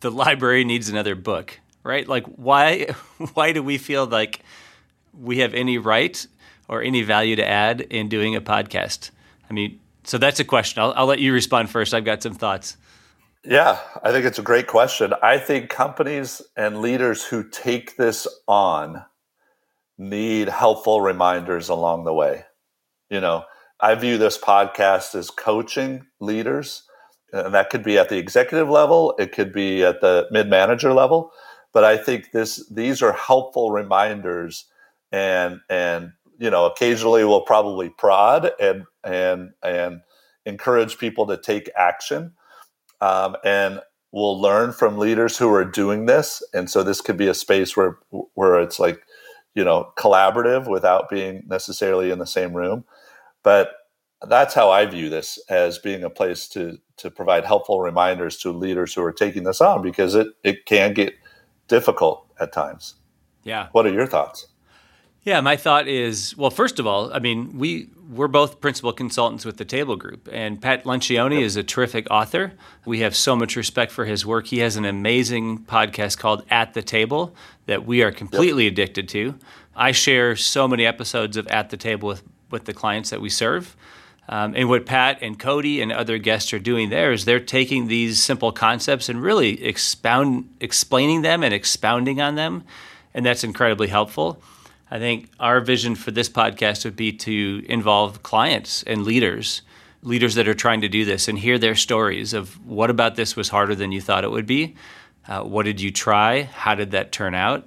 the 0.00 0.10
library 0.10 0.64
needs 0.64 0.88
another 0.88 1.14
book, 1.14 1.60
right? 1.84 2.08
Like, 2.08 2.24
why 2.26 2.86
why 3.34 3.52
do 3.52 3.62
we 3.62 3.76
feel 3.76 4.06
like 4.06 4.40
we 5.12 5.38
have 5.38 5.52
any 5.52 5.76
right 5.76 6.26
or 6.66 6.82
any 6.82 7.02
value 7.02 7.36
to 7.36 7.46
add 7.46 7.82
in 7.82 8.08
doing 8.08 8.34
a 8.34 8.40
podcast? 8.40 9.10
I 9.50 9.52
mean, 9.52 9.80
so 10.04 10.18
that's 10.18 10.40
a 10.40 10.44
question. 10.44 10.82
I'll, 10.82 10.92
I'll 10.96 11.06
let 11.06 11.20
you 11.20 11.32
respond 11.32 11.70
first. 11.70 11.94
I've 11.94 12.04
got 12.04 12.22
some 12.22 12.34
thoughts. 12.34 12.76
Yeah, 13.44 13.78
I 14.02 14.12
think 14.12 14.24
it's 14.24 14.38
a 14.38 14.42
great 14.42 14.68
question. 14.68 15.12
I 15.22 15.38
think 15.38 15.68
companies 15.68 16.40
and 16.56 16.80
leaders 16.80 17.24
who 17.24 17.48
take 17.48 17.96
this 17.96 18.26
on 18.46 19.04
need 19.98 20.48
helpful 20.48 21.00
reminders 21.00 21.68
along 21.68 22.04
the 22.04 22.14
way. 22.14 22.44
You 23.10 23.20
know, 23.20 23.44
I 23.80 23.94
view 23.96 24.16
this 24.16 24.38
podcast 24.38 25.16
as 25.16 25.30
coaching 25.30 26.06
leaders, 26.20 26.84
and 27.32 27.52
that 27.54 27.70
could 27.70 27.82
be 27.82 27.98
at 27.98 28.08
the 28.08 28.18
executive 28.18 28.68
level, 28.68 29.14
it 29.18 29.32
could 29.32 29.52
be 29.52 29.82
at 29.82 30.00
the 30.00 30.28
mid 30.30 30.48
manager 30.48 30.92
level, 30.92 31.32
but 31.72 31.82
I 31.82 31.96
think 31.96 32.30
this 32.30 32.64
these 32.70 33.02
are 33.02 33.12
helpful 33.12 33.72
reminders 33.72 34.66
and 35.10 35.60
and 35.68 36.12
you 36.42 36.50
know, 36.50 36.66
occasionally 36.66 37.24
we'll 37.24 37.42
probably 37.42 37.88
prod 37.88 38.50
and 38.60 38.84
and 39.04 39.52
and 39.62 40.00
encourage 40.44 40.98
people 40.98 41.24
to 41.28 41.36
take 41.36 41.70
action, 41.76 42.32
um, 43.00 43.36
and 43.44 43.80
we'll 44.10 44.40
learn 44.40 44.72
from 44.72 44.98
leaders 44.98 45.38
who 45.38 45.48
are 45.54 45.64
doing 45.64 46.06
this. 46.06 46.42
And 46.52 46.68
so 46.68 46.82
this 46.82 47.00
could 47.00 47.16
be 47.16 47.28
a 47.28 47.34
space 47.34 47.76
where 47.76 47.96
where 48.34 48.60
it's 48.60 48.80
like, 48.80 49.00
you 49.54 49.62
know, 49.62 49.92
collaborative 49.96 50.68
without 50.68 51.08
being 51.08 51.44
necessarily 51.46 52.10
in 52.10 52.18
the 52.18 52.26
same 52.26 52.54
room. 52.54 52.84
But 53.44 53.74
that's 54.26 54.52
how 54.52 54.68
I 54.68 54.84
view 54.86 55.08
this 55.08 55.38
as 55.48 55.78
being 55.78 56.02
a 56.02 56.10
place 56.10 56.48
to 56.48 56.76
to 56.96 57.08
provide 57.08 57.44
helpful 57.44 57.80
reminders 57.80 58.36
to 58.38 58.50
leaders 58.50 58.94
who 58.94 59.04
are 59.04 59.12
taking 59.12 59.44
this 59.44 59.60
on 59.60 59.80
because 59.80 60.16
it 60.16 60.26
it 60.42 60.66
can 60.66 60.92
get 60.92 61.14
difficult 61.68 62.26
at 62.40 62.52
times. 62.52 62.96
Yeah. 63.44 63.68
What 63.70 63.86
are 63.86 63.92
your 63.92 64.08
thoughts? 64.08 64.48
Yeah, 65.24 65.40
my 65.40 65.56
thought 65.56 65.86
is 65.86 66.36
well, 66.36 66.50
first 66.50 66.80
of 66.80 66.86
all, 66.86 67.12
I 67.12 67.20
mean, 67.20 67.58
we 67.58 67.88
we're 68.10 68.28
both 68.28 68.60
principal 68.60 68.92
consultants 68.92 69.44
with 69.44 69.56
the 69.56 69.64
Table 69.64 69.96
Group, 69.96 70.28
and 70.32 70.60
Pat 70.60 70.84
Lencioni 70.84 71.36
yep. 71.36 71.42
is 71.42 71.56
a 71.56 71.62
terrific 71.62 72.08
author. 72.10 72.52
We 72.84 73.00
have 73.00 73.14
so 73.14 73.36
much 73.36 73.54
respect 73.56 73.92
for 73.92 74.04
his 74.04 74.26
work. 74.26 74.48
He 74.48 74.58
has 74.58 74.76
an 74.76 74.84
amazing 74.84 75.60
podcast 75.60 76.18
called 76.18 76.44
At 76.50 76.74
the 76.74 76.82
Table 76.82 77.34
that 77.66 77.86
we 77.86 78.02
are 78.02 78.10
completely 78.10 78.64
yep. 78.64 78.72
addicted 78.72 79.08
to. 79.10 79.38
I 79.76 79.92
share 79.92 80.34
so 80.34 80.66
many 80.66 80.84
episodes 80.84 81.36
of 81.36 81.46
At 81.46 81.70
the 81.70 81.76
Table 81.76 82.08
with 82.08 82.22
with 82.50 82.64
the 82.66 82.74
clients 82.74 83.10
that 83.10 83.20
we 83.20 83.30
serve. 83.30 83.76
Um, 84.28 84.54
and 84.56 84.68
what 84.68 84.86
Pat 84.86 85.18
and 85.20 85.38
Cody 85.38 85.80
and 85.80 85.92
other 85.92 86.18
guests 86.18 86.52
are 86.52 86.58
doing 86.60 86.90
there 86.90 87.12
is 87.12 87.24
they're 87.24 87.40
taking 87.40 87.88
these 87.88 88.22
simple 88.22 88.52
concepts 88.52 89.08
and 89.08 89.20
really 89.20 89.64
expound, 89.64 90.48
explaining 90.60 91.22
them 91.22 91.42
and 91.42 91.52
expounding 91.52 92.20
on 92.20 92.36
them. 92.36 92.62
And 93.14 93.26
that's 93.26 93.42
incredibly 93.42 93.88
helpful. 93.88 94.40
I 94.92 94.98
think 94.98 95.30
our 95.40 95.62
vision 95.62 95.94
for 95.94 96.10
this 96.10 96.28
podcast 96.28 96.84
would 96.84 96.96
be 96.96 97.14
to 97.14 97.64
involve 97.66 98.22
clients 98.22 98.82
and 98.82 99.04
leaders, 99.04 99.62
leaders 100.02 100.34
that 100.34 100.46
are 100.46 100.54
trying 100.54 100.82
to 100.82 100.88
do 100.88 101.06
this, 101.06 101.28
and 101.28 101.38
hear 101.38 101.58
their 101.58 101.74
stories 101.74 102.34
of 102.34 102.62
what 102.66 102.90
about 102.90 103.14
this 103.14 103.34
was 103.34 103.48
harder 103.48 103.74
than 103.74 103.90
you 103.90 104.02
thought 104.02 104.22
it 104.22 104.30
would 104.30 104.44
be. 104.44 104.76
Uh, 105.26 105.44
what 105.44 105.64
did 105.64 105.80
you 105.80 105.90
try? 105.90 106.42
How 106.42 106.74
did 106.74 106.90
that 106.90 107.10
turn 107.10 107.34
out? 107.34 107.66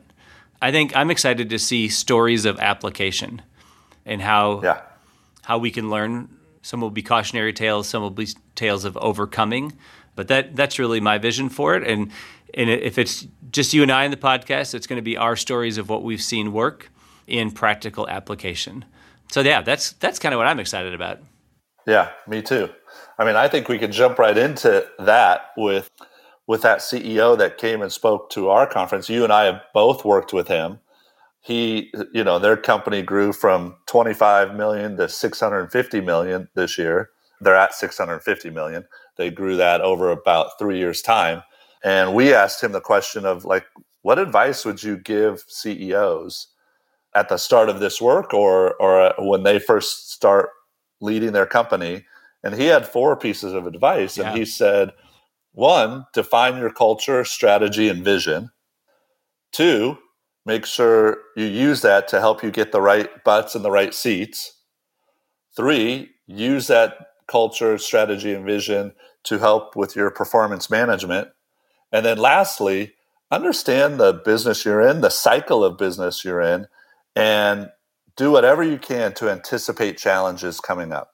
I 0.62 0.72
think 0.72 0.96
I'm 0.96 1.10
excited 1.10 1.50
to 1.50 1.58
see 1.58 1.88
stories 1.90 2.46
of 2.46 2.60
application 2.60 3.42
and 4.06 4.22
how 4.22 4.62
yeah. 4.62 4.82
how 5.46 5.58
we 5.58 5.72
can 5.72 5.90
learn 5.90 6.30
some 6.62 6.80
will 6.80 6.92
be 6.92 7.02
cautionary 7.02 7.54
tales, 7.54 7.88
some 7.88 8.04
will 8.04 8.12
be 8.12 8.28
tales 8.54 8.86
of 8.86 8.98
overcoming. 8.98 9.74
But 10.14 10.28
that 10.28 10.56
that's 10.56 10.78
really 10.78 11.00
my 11.00 11.18
vision 11.18 11.50
for 11.50 11.74
it. 11.74 11.88
And 11.88 12.12
and 12.54 12.70
if 12.70 13.00
it's 13.00 13.26
just 13.50 13.74
you 13.74 13.82
and 13.82 13.92
I 13.92 14.04
in 14.04 14.12
the 14.12 14.18
podcast, 14.18 14.76
it's 14.76 14.86
going 14.86 14.98
to 14.98 15.04
be 15.04 15.18
our 15.18 15.36
stories 15.36 15.80
of 15.80 15.90
what 15.90 16.04
we've 16.04 16.22
seen 16.22 16.54
work 16.54 16.92
in 17.28 17.52
practical 17.52 18.08
application. 18.08 18.86
So 19.32 19.42
yeah, 19.42 19.62
that's 19.62 19.94
that's 19.94 20.20
kind 20.20 20.34
of 20.34 20.38
what 20.38 20.48
I'm 20.48 20.60
excited 20.60 20.94
about. 20.94 21.20
Yeah, 21.88 22.12
me 22.28 22.42
too. 22.42 22.70
I 23.18 23.26
mean, 23.26 23.36
I 23.36 23.48
think 23.48 23.68
we 23.68 23.80
could 23.80 23.92
jump 23.92 24.20
right 24.20 24.38
into 24.38 24.88
that 25.00 25.52
with 25.58 25.90
with 26.48 26.62
that 26.62 26.80
CEO 26.80 27.38
that 27.38 27.58
came 27.58 27.82
and 27.82 27.92
spoke 27.92 28.30
to 28.32 28.50
our 28.50 28.68
conference. 28.68 29.10
You 29.10 29.24
and 29.24 29.34
I 29.34 29.46
have 29.46 29.62
both 29.74 30.06
worked 30.06 30.34
with 30.34 30.48
him 30.48 30.80
he 31.46 31.94
you 32.12 32.24
know 32.24 32.40
their 32.40 32.58
company 32.58 33.04
grew 33.04 33.32
from 33.32 33.76
25 33.86 34.56
million 34.56 34.98
to 34.98 35.08
650 35.08 36.02
million 36.02 36.50
this 36.56 36.78
year 36.78 37.12
they're 37.40 37.56
at 37.56 37.74
650 37.74 38.50
million 38.50 38.84
they 39.18 39.30
grew 39.30 39.56
that 39.56 39.80
over 39.82 40.10
about 40.10 40.58
three 40.58 40.80
years 40.80 41.04
time 41.04 41.44
and 41.84 42.16
we 42.16 42.34
asked 42.34 42.64
him 42.64 42.72
the 42.72 42.82
question 42.82 43.26
of 43.26 43.46
like 43.46 43.66
what 44.02 44.18
advice 44.18 44.66
would 44.66 44.82
you 44.82 44.98
give 44.98 45.44
ceos 45.48 46.48
at 47.16 47.30
the 47.30 47.38
start 47.38 47.70
of 47.70 47.80
this 47.80 48.02
work 48.02 48.34
or 48.34 48.76
or 48.76 49.02
uh, 49.02 49.14
when 49.20 49.44
they 49.44 49.60
first 49.60 50.12
start 50.12 50.50
leading 51.02 51.32
their 51.32 51.46
company 51.46 52.06
and 52.44 52.56
he 52.56 52.66
had 52.66 52.88
four 52.88 53.16
pieces 53.16 53.54
of 53.54 53.66
advice 53.66 54.18
yeah. 54.18 54.30
and 54.30 54.38
he 54.38 54.46
said 54.46 54.92
one 55.54 56.06
define 56.14 56.58
your 56.58 56.72
culture 56.72 57.24
strategy 57.24 57.90
and 57.90 58.04
vision 58.04 58.50
two 59.52 59.98
Make 60.46 60.68
sure 60.68 61.18
you 61.36 61.46
use 61.46 61.82
that 61.82 62.08
to 62.10 62.20
help 62.20 62.44
you 62.44 62.52
get 62.52 62.72
the 62.72 62.82
right 62.82 63.24
butts 63.24 63.56
in 63.56 63.64
the 63.64 63.72
right 63.72 63.94
seats. 63.94 64.54
Three, 65.56 66.12
use 66.28 66.68
that 66.68 67.08
culture, 67.28 67.80
strategy, 67.80 68.32
and 68.32 68.46
vision 68.46 68.94
to 69.24 69.40
help 69.40 69.76
with 69.76 69.96
your 69.96 70.12
performance 70.12 70.70
management. 70.70 71.30
And 71.92 72.06
then 72.06 72.20
lastly, 72.20 72.94
understand 73.32 74.00
the 74.00 74.14
business 74.14 74.66
you're 74.66 74.88
in, 74.88 75.02
the 75.02 75.10
cycle 75.10 75.64
of 75.64 75.80
business 75.80 76.24
you're 76.24 76.42
in, 76.42 76.68
and 77.16 77.70
do 78.16 78.32
whatever 78.32 78.64
you 78.64 78.78
can 78.78 79.14
to 79.14 79.30
anticipate 79.30 79.98
challenges 79.98 80.60
coming 80.60 80.92
up. 80.92 81.12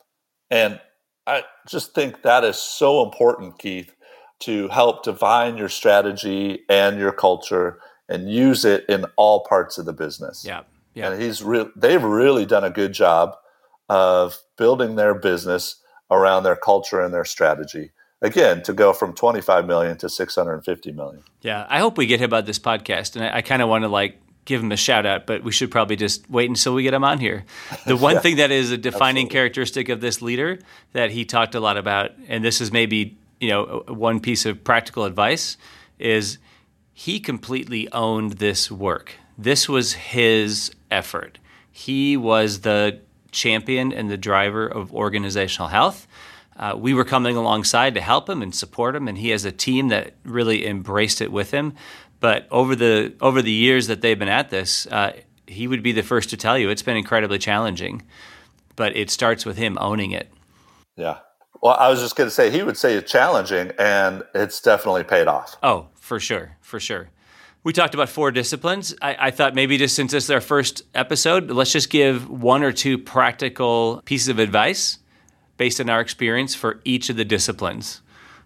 And 0.49 0.79
I 1.25 1.43
just 1.67 1.93
think 1.93 2.23
that 2.23 2.43
is 2.43 2.57
so 2.57 3.03
important, 3.03 3.59
Keith, 3.59 3.95
to 4.41 4.67
help 4.69 5.03
define 5.03 5.57
your 5.57 5.69
strategy 5.69 6.61
and 6.69 6.97
your 6.97 7.11
culture 7.11 7.79
and 8.09 8.29
use 8.29 8.65
it 8.65 8.85
in 8.89 9.05
all 9.15 9.45
parts 9.47 9.77
of 9.77 9.85
the 9.85 9.93
business. 9.93 10.43
Yeah. 10.45 10.61
Yeah. 10.93 11.11
And 11.11 11.21
he's 11.21 11.41
re- 11.41 11.69
they've 11.75 12.03
really 12.03 12.45
done 12.45 12.63
a 12.63 12.69
good 12.69 12.93
job 12.93 13.35
of 13.87 14.37
building 14.57 14.95
their 14.95 15.13
business 15.13 15.81
around 16.09 16.43
their 16.43 16.55
culture 16.55 16.99
and 16.99 17.13
their 17.13 17.25
strategy. 17.25 17.91
Again, 18.21 18.61
to 18.63 18.73
go 18.73 18.93
from 18.93 19.13
25 19.13 19.65
million 19.65 19.97
to 19.97 20.09
650 20.09 20.91
million. 20.91 21.23
Yeah, 21.41 21.65
I 21.69 21.79
hope 21.79 21.97
we 21.97 22.05
get 22.05 22.19
him 22.19 22.33
on 22.33 22.45
this 22.45 22.59
podcast, 22.59 23.15
and 23.15 23.25
I, 23.25 23.37
I 23.37 23.41
kind 23.41 23.63
of 23.63 23.69
want 23.69 23.83
to 23.83 23.87
like 23.87 24.19
give 24.45 24.61
him 24.61 24.71
a 24.71 24.77
shout 24.77 25.05
out, 25.05 25.25
but 25.27 25.43
we 25.43 25.51
should 25.51 25.69
probably 25.69 25.95
just 25.95 26.29
wait 26.29 26.49
until 26.49 26.73
we 26.73 26.83
get 26.83 26.93
him 26.93 27.03
on 27.03 27.19
here. 27.19 27.45
The 27.85 27.95
one 27.95 28.13
yeah, 28.15 28.19
thing 28.21 28.35
that 28.37 28.51
is 28.51 28.71
a 28.71 28.77
defining 28.77 29.25
absolutely. 29.25 29.29
characteristic 29.29 29.89
of 29.89 30.01
this 30.01 30.21
leader 30.21 30.59
that 30.93 31.11
he 31.11 31.25
talked 31.25 31.55
a 31.55 31.59
lot 31.59 31.77
about, 31.77 32.11
and 32.27 32.43
this 32.43 32.61
is 32.61 32.71
maybe 32.71 33.17
you 33.39 33.49
know 33.49 33.83
one 33.87 34.19
piece 34.19 34.45
of 34.45 34.63
practical 34.63 35.05
advice, 35.05 35.57
is 35.99 36.37
he 36.93 37.19
completely 37.19 37.91
owned 37.91 38.33
this 38.33 38.71
work. 38.71 39.15
This 39.37 39.69
was 39.69 39.93
his 39.93 40.71
effort. 40.89 41.39
He 41.71 42.17
was 42.17 42.61
the 42.61 42.99
champion 43.31 43.93
and 43.93 44.11
the 44.11 44.17
driver 44.17 44.67
of 44.67 44.93
organizational 44.93 45.69
health. 45.69 46.07
Uh, 46.57 46.75
we 46.77 46.93
were 46.93 47.05
coming 47.05 47.35
alongside 47.35 47.95
to 47.95 48.01
help 48.01 48.29
him 48.29 48.41
and 48.41 48.53
support 48.53 48.95
him, 48.95 49.07
and 49.07 49.17
he 49.17 49.29
has 49.29 49.45
a 49.45 49.51
team 49.51 49.87
that 49.87 50.13
really 50.23 50.67
embraced 50.67 51.21
it 51.21 51.31
with 51.31 51.51
him. 51.51 51.73
But 52.21 52.47
over 52.49 52.75
the 52.75 53.13
over 53.19 53.41
the 53.41 53.51
years 53.51 53.87
that 53.87 53.99
they've 53.99 54.17
been 54.17 54.29
at 54.29 54.49
this, 54.49 54.87
uh, 54.87 55.13
he 55.47 55.67
would 55.67 55.83
be 55.83 55.91
the 55.91 56.03
first 56.03 56.29
to 56.29 56.37
tell 56.37 56.57
you 56.57 56.69
it's 56.69 56.83
been 56.83 56.95
incredibly 56.95 57.39
challenging. 57.39 58.03
But 58.77 58.95
it 58.95 59.09
starts 59.09 59.45
with 59.45 59.57
him 59.57 59.77
owning 59.81 60.11
it. 60.11 60.31
Yeah. 60.95 61.17
Well, 61.61 61.75
I 61.77 61.89
was 61.89 61.99
just 61.99 62.15
going 62.15 62.27
to 62.27 62.33
say 62.33 62.49
he 62.49 62.63
would 62.63 62.77
say 62.77 62.93
it's 62.93 63.11
challenging, 63.11 63.71
and 63.77 64.23
it's 64.33 64.61
definitely 64.61 65.03
paid 65.03 65.27
off. 65.27 65.57
Oh, 65.61 65.87
for 65.95 66.19
sure, 66.19 66.57
for 66.61 66.79
sure. 66.79 67.09
We 67.63 67.73
talked 67.73 67.93
about 67.93 68.09
four 68.09 68.31
disciplines. 68.31 68.95
I, 69.01 69.27
I, 69.27 69.31
thought 69.31 69.53
maybe 69.53 69.77
just 69.77 69.95
since 69.95 70.11
this 70.11 70.23
is 70.23 70.31
our 70.31 70.41
first 70.41 70.81
episode, 70.95 71.51
let's 71.51 71.71
just 71.71 71.91
give 71.91 72.27
one 72.27 72.63
or 72.63 72.71
two 72.71 72.97
practical 72.97 74.01
pieces 74.05 74.29
of 74.29 74.39
advice 74.39 74.97
based 75.57 75.79
on 75.79 75.87
our 75.87 76.01
experience 76.01 76.55
for 76.55 76.81
each 76.83 77.11
of 77.11 77.17
the 77.17 77.25
disciplines. 77.25 78.01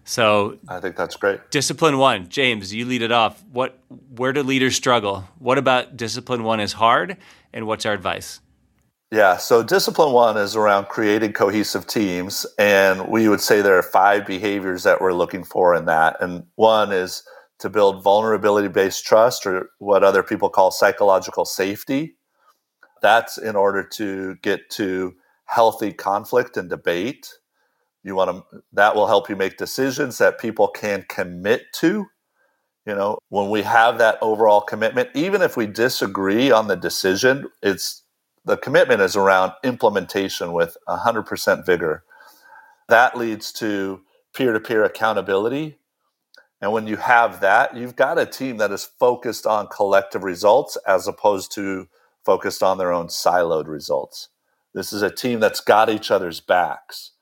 So 0.06 0.56
I 0.68 0.78
think 0.78 0.94
that's 0.94 1.16
great. 1.16 1.50
Discipline 1.50 1.98
one, 1.98 2.28
James, 2.28 2.72
you 2.72 2.86
lead 2.86 3.02
it 3.02 3.10
off. 3.10 3.42
What 3.52 3.78
where 4.16 4.32
do 4.32 4.42
leaders 4.42 4.76
struggle? 4.76 5.24
What 5.40 5.58
about 5.58 5.96
discipline 5.96 6.44
one 6.44 6.60
is 6.60 6.72
hard 6.72 7.16
and 7.52 7.66
what's 7.66 7.84
our 7.84 7.92
advice? 7.92 8.40
Yeah, 9.10 9.36
so 9.36 9.64
discipline 9.64 10.12
one 10.12 10.36
is 10.36 10.54
around 10.54 10.86
creating 10.88 11.32
cohesive 11.32 11.88
teams. 11.88 12.46
And 12.56 13.08
we 13.08 13.28
would 13.28 13.40
say 13.40 13.62
there 13.62 13.78
are 13.78 13.82
five 13.82 14.26
behaviors 14.26 14.84
that 14.84 15.00
we're 15.00 15.12
looking 15.12 15.42
for 15.42 15.74
in 15.74 15.86
that. 15.86 16.16
And 16.20 16.44
one 16.54 16.92
is 16.92 17.24
to 17.58 17.68
build 17.68 18.04
vulnerability 18.04 18.68
based 18.68 19.04
trust, 19.04 19.44
or 19.44 19.70
what 19.78 20.04
other 20.04 20.22
people 20.22 20.48
call 20.48 20.70
psychological 20.70 21.44
safety. 21.44 22.16
That's 23.02 23.38
in 23.38 23.56
order 23.56 23.82
to 23.94 24.36
get 24.36 24.70
to 24.70 25.14
healthy 25.46 25.92
conflict 25.92 26.56
and 26.56 26.68
debate. 26.70 27.32
You 28.06 28.16
want 28.16 28.30
to, 28.30 28.62
that 28.74 28.96
will 28.96 29.08
help 29.08 29.28
you 29.30 29.36
make 29.36 29.58
decisions 29.58 30.18
that 30.18 30.40
people 30.40 30.68
can 30.68 31.04
commit 31.08 31.64
to. 31.76 32.06
You 32.86 32.94
know, 32.94 33.18
when 33.30 33.50
we 33.50 33.62
have 33.62 33.98
that 33.98 34.18
overall 34.22 34.62
commitment, 34.62 35.10
even 35.14 35.42
if 35.42 35.56
we 35.56 35.66
disagree 35.66 36.50
on 36.52 36.68
the 36.68 36.76
decision, 36.76 37.50
it's 37.62 38.04
the 38.44 38.56
commitment 38.56 39.02
is 39.02 39.16
around 39.16 39.52
implementation 39.64 40.52
with 40.52 40.76
100% 40.88 41.66
vigor. 41.66 42.04
That 42.88 43.18
leads 43.18 43.52
to 43.54 44.02
peer 44.34 44.52
to 44.54 44.60
peer 44.60 44.84
accountability 44.84 45.78
and 46.60 46.72
when 46.72 46.86
you 46.88 46.96
have 46.96 47.40
that, 47.40 47.76
you've 47.76 47.96
got 47.96 48.18
a 48.18 48.26
team 48.26 48.58
that 48.58 48.72
is 48.72 48.84
focused 48.84 49.46
on 49.46 49.68
collective 49.68 50.24
results 50.24 50.76
as 50.86 51.06
opposed 51.08 51.52
to 51.54 51.88
focused 52.24 52.62
on 52.62 52.78
their 52.78 52.92
own 52.92 53.08
siloed 53.08 53.68
results. 53.68 54.30
This 54.74 54.92
is 54.92 55.02
a 55.02 55.10
team 55.10 55.40
that's 55.40 55.60
got 55.60 55.90
each 55.90 56.10
other's 56.10 56.40
backs. 56.40 57.12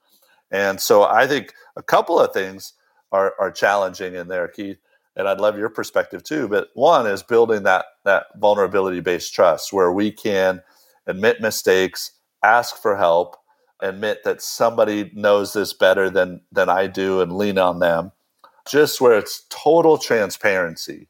And 0.55 0.81
so 0.81 1.05
I 1.05 1.29
think 1.29 1.55
a 1.77 1.85
couple 1.85 2.21
of 2.21 2.33
things 2.33 2.75
are, 3.13 3.35
are 3.41 3.53
challenging 3.53 4.15
in 4.17 4.29
there, 4.29 4.49
Keith. 4.49 4.79
And 5.17 5.29
I'd 5.29 5.41
love 5.41 5.59
your 5.59 5.71
perspective 5.71 6.25
too. 6.25 6.49
But 6.49 6.71
one 6.75 7.07
is 7.07 7.25
building 7.25 7.65
that, 7.65 7.87
that 8.07 8.29
vulnerability 8.39 9.01
based 9.01 9.35
trust 9.35 9.75
where 9.75 9.93
we 9.93 10.13
can 10.13 10.63
admit 11.09 11.43
mistakes, 11.43 12.13
ask 12.45 12.83
for 12.83 12.97
help, 12.97 13.37
admit 13.83 14.25
that 14.25 14.43
somebody 14.43 15.13
knows 15.15 15.55
this 15.55 15.75
better 15.75 16.11
than, 16.11 16.43
than 16.53 16.71
I 16.71 16.89
do, 16.89 17.23
and 17.23 17.37
lean 17.37 17.59
on 17.59 17.81
them 17.81 18.13
just 18.69 19.01
where 19.03 19.19
it's 19.19 19.47
total 19.51 19.99
transparency 19.99 21.09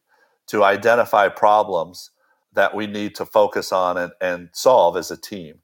to 0.48 0.64
identify 0.64 1.28
problems 1.28 2.12
that 2.54 2.76
we 2.76 2.88
need 2.88 3.16
to 3.16 3.26
focus 3.26 3.72
on 3.72 3.98
and, 3.98 4.12
and 4.22 4.50
solve 4.54 4.98
as 4.98 5.12
a 5.12 5.18
team. 5.18 5.60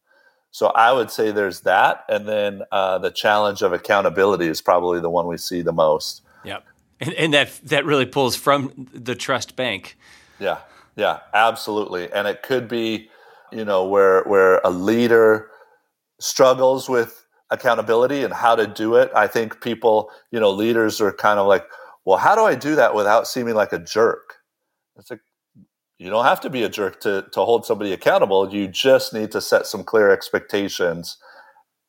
So 0.52 0.68
I 0.68 0.92
would 0.92 1.10
say 1.10 1.30
there's 1.30 1.60
that, 1.60 2.04
and 2.08 2.26
then 2.26 2.62
uh, 2.72 2.98
the 2.98 3.10
challenge 3.10 3.62
of 3.62 3.72
accountability 3.72 4.48
is 4.48 4.60
probably 4.60 5.00
the 5.00 5.10
one 5.10 5.26
we 5.26 5.36
see 5.36 5.62
the 5.62 5.72
most. 5.72 6.22
Yep, 6.44 6.64
and, 7.00 7.12
and 7.14 7.34
that 7.34 7.60
that 7.64 7.84
really 7.84 8.06
pulls 8.06 8.34
from 8.34 8.88
the 8.92 9.14
trust 9.14 9.54
bank. 9.54 9.96
Yeah, 10.40 10.58
yeah, 10.96 11.20
absolutely, 11.32 12.12
and 12.12 12.26
it 12.26 12.42
could 12.42 12.66
be, 12.66 13.10
you 13.52 13.64
know, 13.64 13.84
where 13.86 14.24
where 14.24 14.60
a 14.64 14.70
leader 14.70 15.50
struggles 16.18 16.88
with 16.88 17.26
accountability 17.50 18.24
and 18.24 18.32
how 18.32 18.56
to 18.56 18.66
do 18.66 18.96
it. 18.96 19.10
I 19.14 19.26
think 19.26 19.60
people, 19.60 20.10
you 20.30 20.40
know, 20.40 20.50
leaders 20.50 21.00
are 21.00 21.12
kind 21.12 21.38
of 21.38 21.46
like, 21.46 21.64
well, 22.04 22.18
how 22.18 22.34
do 22.34 22.42
I 22.42 22.54
do 22.54 22.74
that 22.76 22.94
without 22.94 23.26
seeming 23.26 23.54
like 23.54 23.72
a 23.72 23.78
jerk? 23.78 24.34
It's 24.96 25.10
like 25.10 25.20
you 26.00 26.08
don't 26.08 26.24
have 26.24 26.40
to 26.40 26.50
be 26.50 26.62
a 26.62 26.68
jerk 26.70 26.98
to, 27.02 27.26
to 27.32 27.40
hold 27.44 27.66
somebody 27.66 27.92
accountable. 27.92 28.52
You 28.52 28.66
just 28.66 29.12
need 29.12 29.30
to 29.32 29.40
set 29.40 29.66
some 29.66 29.84
clear 29.84 30.10
expectations. 30.10 31.18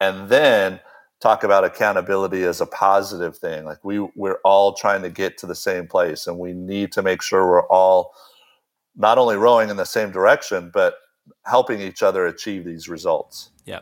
And 0.02 0.28
then 0.28 0.82
talk 1.22 1.46
about 1.46 1.64
accountability 1.64 2.44
as 2.44 2.60
a 2.60 2.66
positive 2.66 3.38
thing. 3.38 3.64
Like 3.64 3.78
we 3.86 4.00
we're 4.16 4.40
all 4.44 4.74
trying 4.74 5.04
to 5.04 5.10
get 5.10 5.38
to 5.38 5.48
the 5.48 5.56
same 5.56 5.88
place 5.88 6.28
and 6.28 6.38
we 6.38 6.52
need 6.52 6.92
to 6.94 7.02
make 7.02 7.22
sure 7.22 7.48
we're 7.48 7.68
all 7.68 8.14
not 8.98 9.18
only 9.18 9.38
rowing 9.38 9.70
in 9.70 9.78
the 9.78 9.86
same 9.86 10.12
direction 10.12 10.72
but 10.74 10.96
helping 11.46 11.80
each 11.80 12.04
other 12.04 12.26
achieve 12.26 12.66
these 12.66 12.90
results. 12.90 13.52
Yeah. 13.66 13.82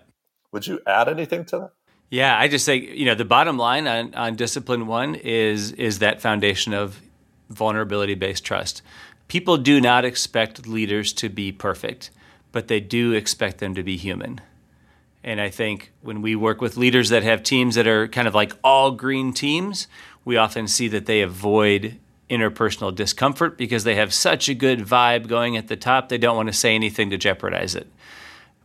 Would 0.52 0.68
you 0.68 0.80
add 0.86 1.08
anything 1.08 1.46
to 1.46 1.58
that? 1.58 1.72
Yeah, 2.12 2.38
I 2.38 2.48
just 2.48 2.66
say, 2.66 2.76
you 2.76 3.06
know, 3.06 3.16
the 3.16 3.26
bottom 3.26 3.58
line 3.58 3.88
on, 3.88 4.14
on 4.16 4.36
discipline 4.36 4.86
one 4.86 5.16
is 5.16 5.72
is 5.72 6.00
that 6.00 6.22
foundation 6.22 6.74
of 6.74 7.02
vulnerability 7.50 8.16
based 8.16 8.44
trust. 8.44 8.82
People 9.30 9.58
do 9.58 9.80
not 9.80 10.04
expect 10.04 10.68
leaders 10.68 11.14
to 11.14 11.30
be 11.30 11.52
perfect, 11.52 12.10
but 12.52 12.68
they 12.68 12.80
do 12.80 13.14
expect 13.14 13.60
them 13.60 13.76
to 13.76 13.84
be 13.84 13.96
human. 13.96 14.42
And 15.24 15.40
I 15.40 15.50
think 15.50 15.92
when 16.02 16.22
we 16.22 16.36
work 16.36 16.62
with 16.62 16.78
leaders 16.78 17.10
that 17.10 17.24
have 17.24 17.44
teams 17.44 17.76
that 17.76 17.88
are 17.88 18.08
kind 18.08 18.28
of 18.28 18.34
like 18.34 18.54
all 18.64 18.92
green 18.92 19.32
teams, 19.32 19.88
we 20.26 20.36
often 20.36 20.68
see 20.68 20.88
that 20.88 21.06
they 21.06 21.22
avoid 21.22 21.98
interpersonal 22.28 22.94
discomfort 22.94 23.56
because 23.56 23.84
they 23.84 23.96
have 23.96 24.14
such 24.14 24.50
a 24.50 24.56
good 24.56 24.80
vibe 24.80 25.28
going 25.28 25.56
at 25.56 25.68
the 25.68 25.76
top, 25.76 26.10
they 26.10 26.18
don't 26.18 26.36
want 26.36 26.48
to 26.48 26.54
say 26.54 26.74
anything 26.74 27.12
to 27.12 27.18
jeopardize 27.18 27.76
it. 27.76 27.88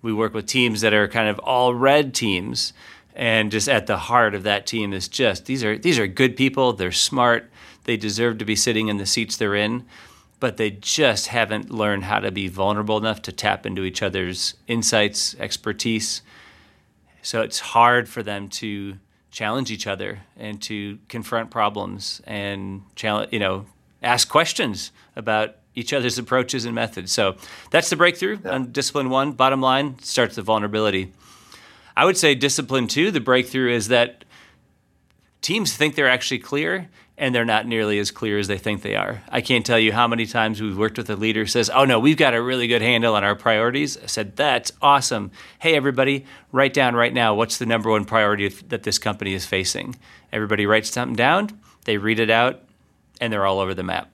We 0.00 0.12
work 0.12 0.32
with 0.32 0.46
teams 0.46 0.80
that 0.80 0.94
are 0.94 1.08
kind 1.08 1.28
of 1.28 1.38
all 1.40 1.74
red 1.74 2.14
teams, 2.14 2.72
and 3.14 3.50
just 3.50 3.68
at 3.68 3.86
the 3.86 3.96
heart 3.96 4.34
of 4.34 4.42
that 4.44 4.66
team 4.66 4.92
is 4.92 5.08
just 5.08 5.46
these 5.46 5.64
are 5.64 5.78
these 5.78 5.98
are 5.98 6.06
good 6.06 6.36
people, 6.36 6.72
they're 6.72 6.92
smart, 6.92 7.50
they 7.84 7.96
deserve 7.96 8.38
to 8.38 8.44
be 8.44 8.56
sitting 8.56 8.88
in 8.88 8.98
the 8.98 9.06
seats 9.06 9.36
they're 9.36 9.54
in, 9.54 9.84
but 10.40 10.56
they 10.56 10.70
just 10.70 11.28
haven't 11.28 11.70
learned 11.70 12.04
how 12.04 12.20
to 12.20 12.30
be 12.30 12.48
vulnerable 12.48 12.98
enough 12.98 13.22
to 13.22 13.32
tap 13.32 13.64
into 13.66 13.82
each 13.84 14.02
other's 14.02 14.54
insights, 14.66 15.34
expertise, 15.38 16.22
so 17.24 17.40
it's 17.40 17.58
hard 17.58 18.06
for 18.06 18.22
them 18.22 18.48
to 18.48 18.98
challenge 19.30 19.70
each 19.70 19.86
other 19.86 20.20
and 20.36 20.60
to 20.60 20.98
confront 21.08 21.50
problems 21.50 22.20
and 22.26 22.82
challenge, 22.96 23.32
you 23.32 23.38
know, 23.38 23.64
ask 24.02 24.28
questions 24.28 24.92
about 25.16 25.56
each 25.74 25.94
other's 25.94 26.18
approaches 26.18 26.66
and 26.66 26.74
methods. 26.74 27.10
So 27.12 27.36
that's 27.70 27.88
the 27.88 27.96
breakthrough 27.96 28.38
yeah. 28.44 28.50
on 28.50 28.72
discipline 28.72 29.08
one. 29.08 29.32
Bottom 29.32 29.62
line 29.62 29.98
starts 30.00 30.36
the 30.36 30.42
vulnerability. 30.42 31.12
I 31.96 32.04
would 32.04 32.18
say 32.18 32.34
discipline 32.34 32.88
two, 32.88 33.10
the 33.10 33.20
breakthrough 33.20 33.72
is 33.72 33.88
that 33.88 34.23
teams 35.44 35.76
think 35.76 35.94
they're 35.94 36.08
actually 36.08 36.38
clear 36.38 36.88
and 37.16 37.34
they're 37.34 37.44
not 37.44 37.66
nearly 37.66 37.98
as 37.98 38.10
clear 38.10 38.38
as 38.38 38.48
they 38.48 38.58
think 38.58 38.82
they 38.82 38.96
are. 38.96 39.22
I 39.28 39.40
can't 39.40 39.64
tell 39.64 39.78
you 39.78 39.92
how 39.92 40.08
many 40.08 40.26
times 40.26 40.60
we've 40.60 40.76
worked 40.76 40.98
with 40.98 41.08
a 41.10 41.16
leader 41.16 41.46
says, 41.46 41.70
"Oh 41.72 41.84
no, 41.84 42.00
we've 42.00 42.16
got 42.16 42.34
a 42.34 42.42
really 42.42 42.66
good 42.66 42.82
handle 42.82 43.14
on 43.14 43.22
our 43.22 43.36
priorities." 43.36 43.96
I 43.96 44.06
said, 44.06 44.36
"That's 44.36 44.72
awesome. 44.82 45.30
Hey 45.60 45.76
everybody, 45.76 46.24
write 46.50 46.72
down 46.72 46.96
right 46.96 47.12
now 47.12 47.34
what's 47.34 47.58
the 47.58 47.66
number 47.66 47.90
one 47.90 48.04
priority 48.04 48.48
that 48.48 48.82
this 48.82 48.98
company 48.98 49.34
is 49.34 49.46
facing." 49.46 49.96
Everybody 50.32 50.66
writes 50.66 50.90
something 50.90 51.14
down, 51.14 51.50
they 51.84 51.98
read 51.98 52.18
it 52.18 52.30
out, 52.30 52.62
and 53.20 53.32
they're 53.32 53.46
all 53.46 53.60
over 53.60 53.74
the 53.74 53.84
map. 53.84 54.10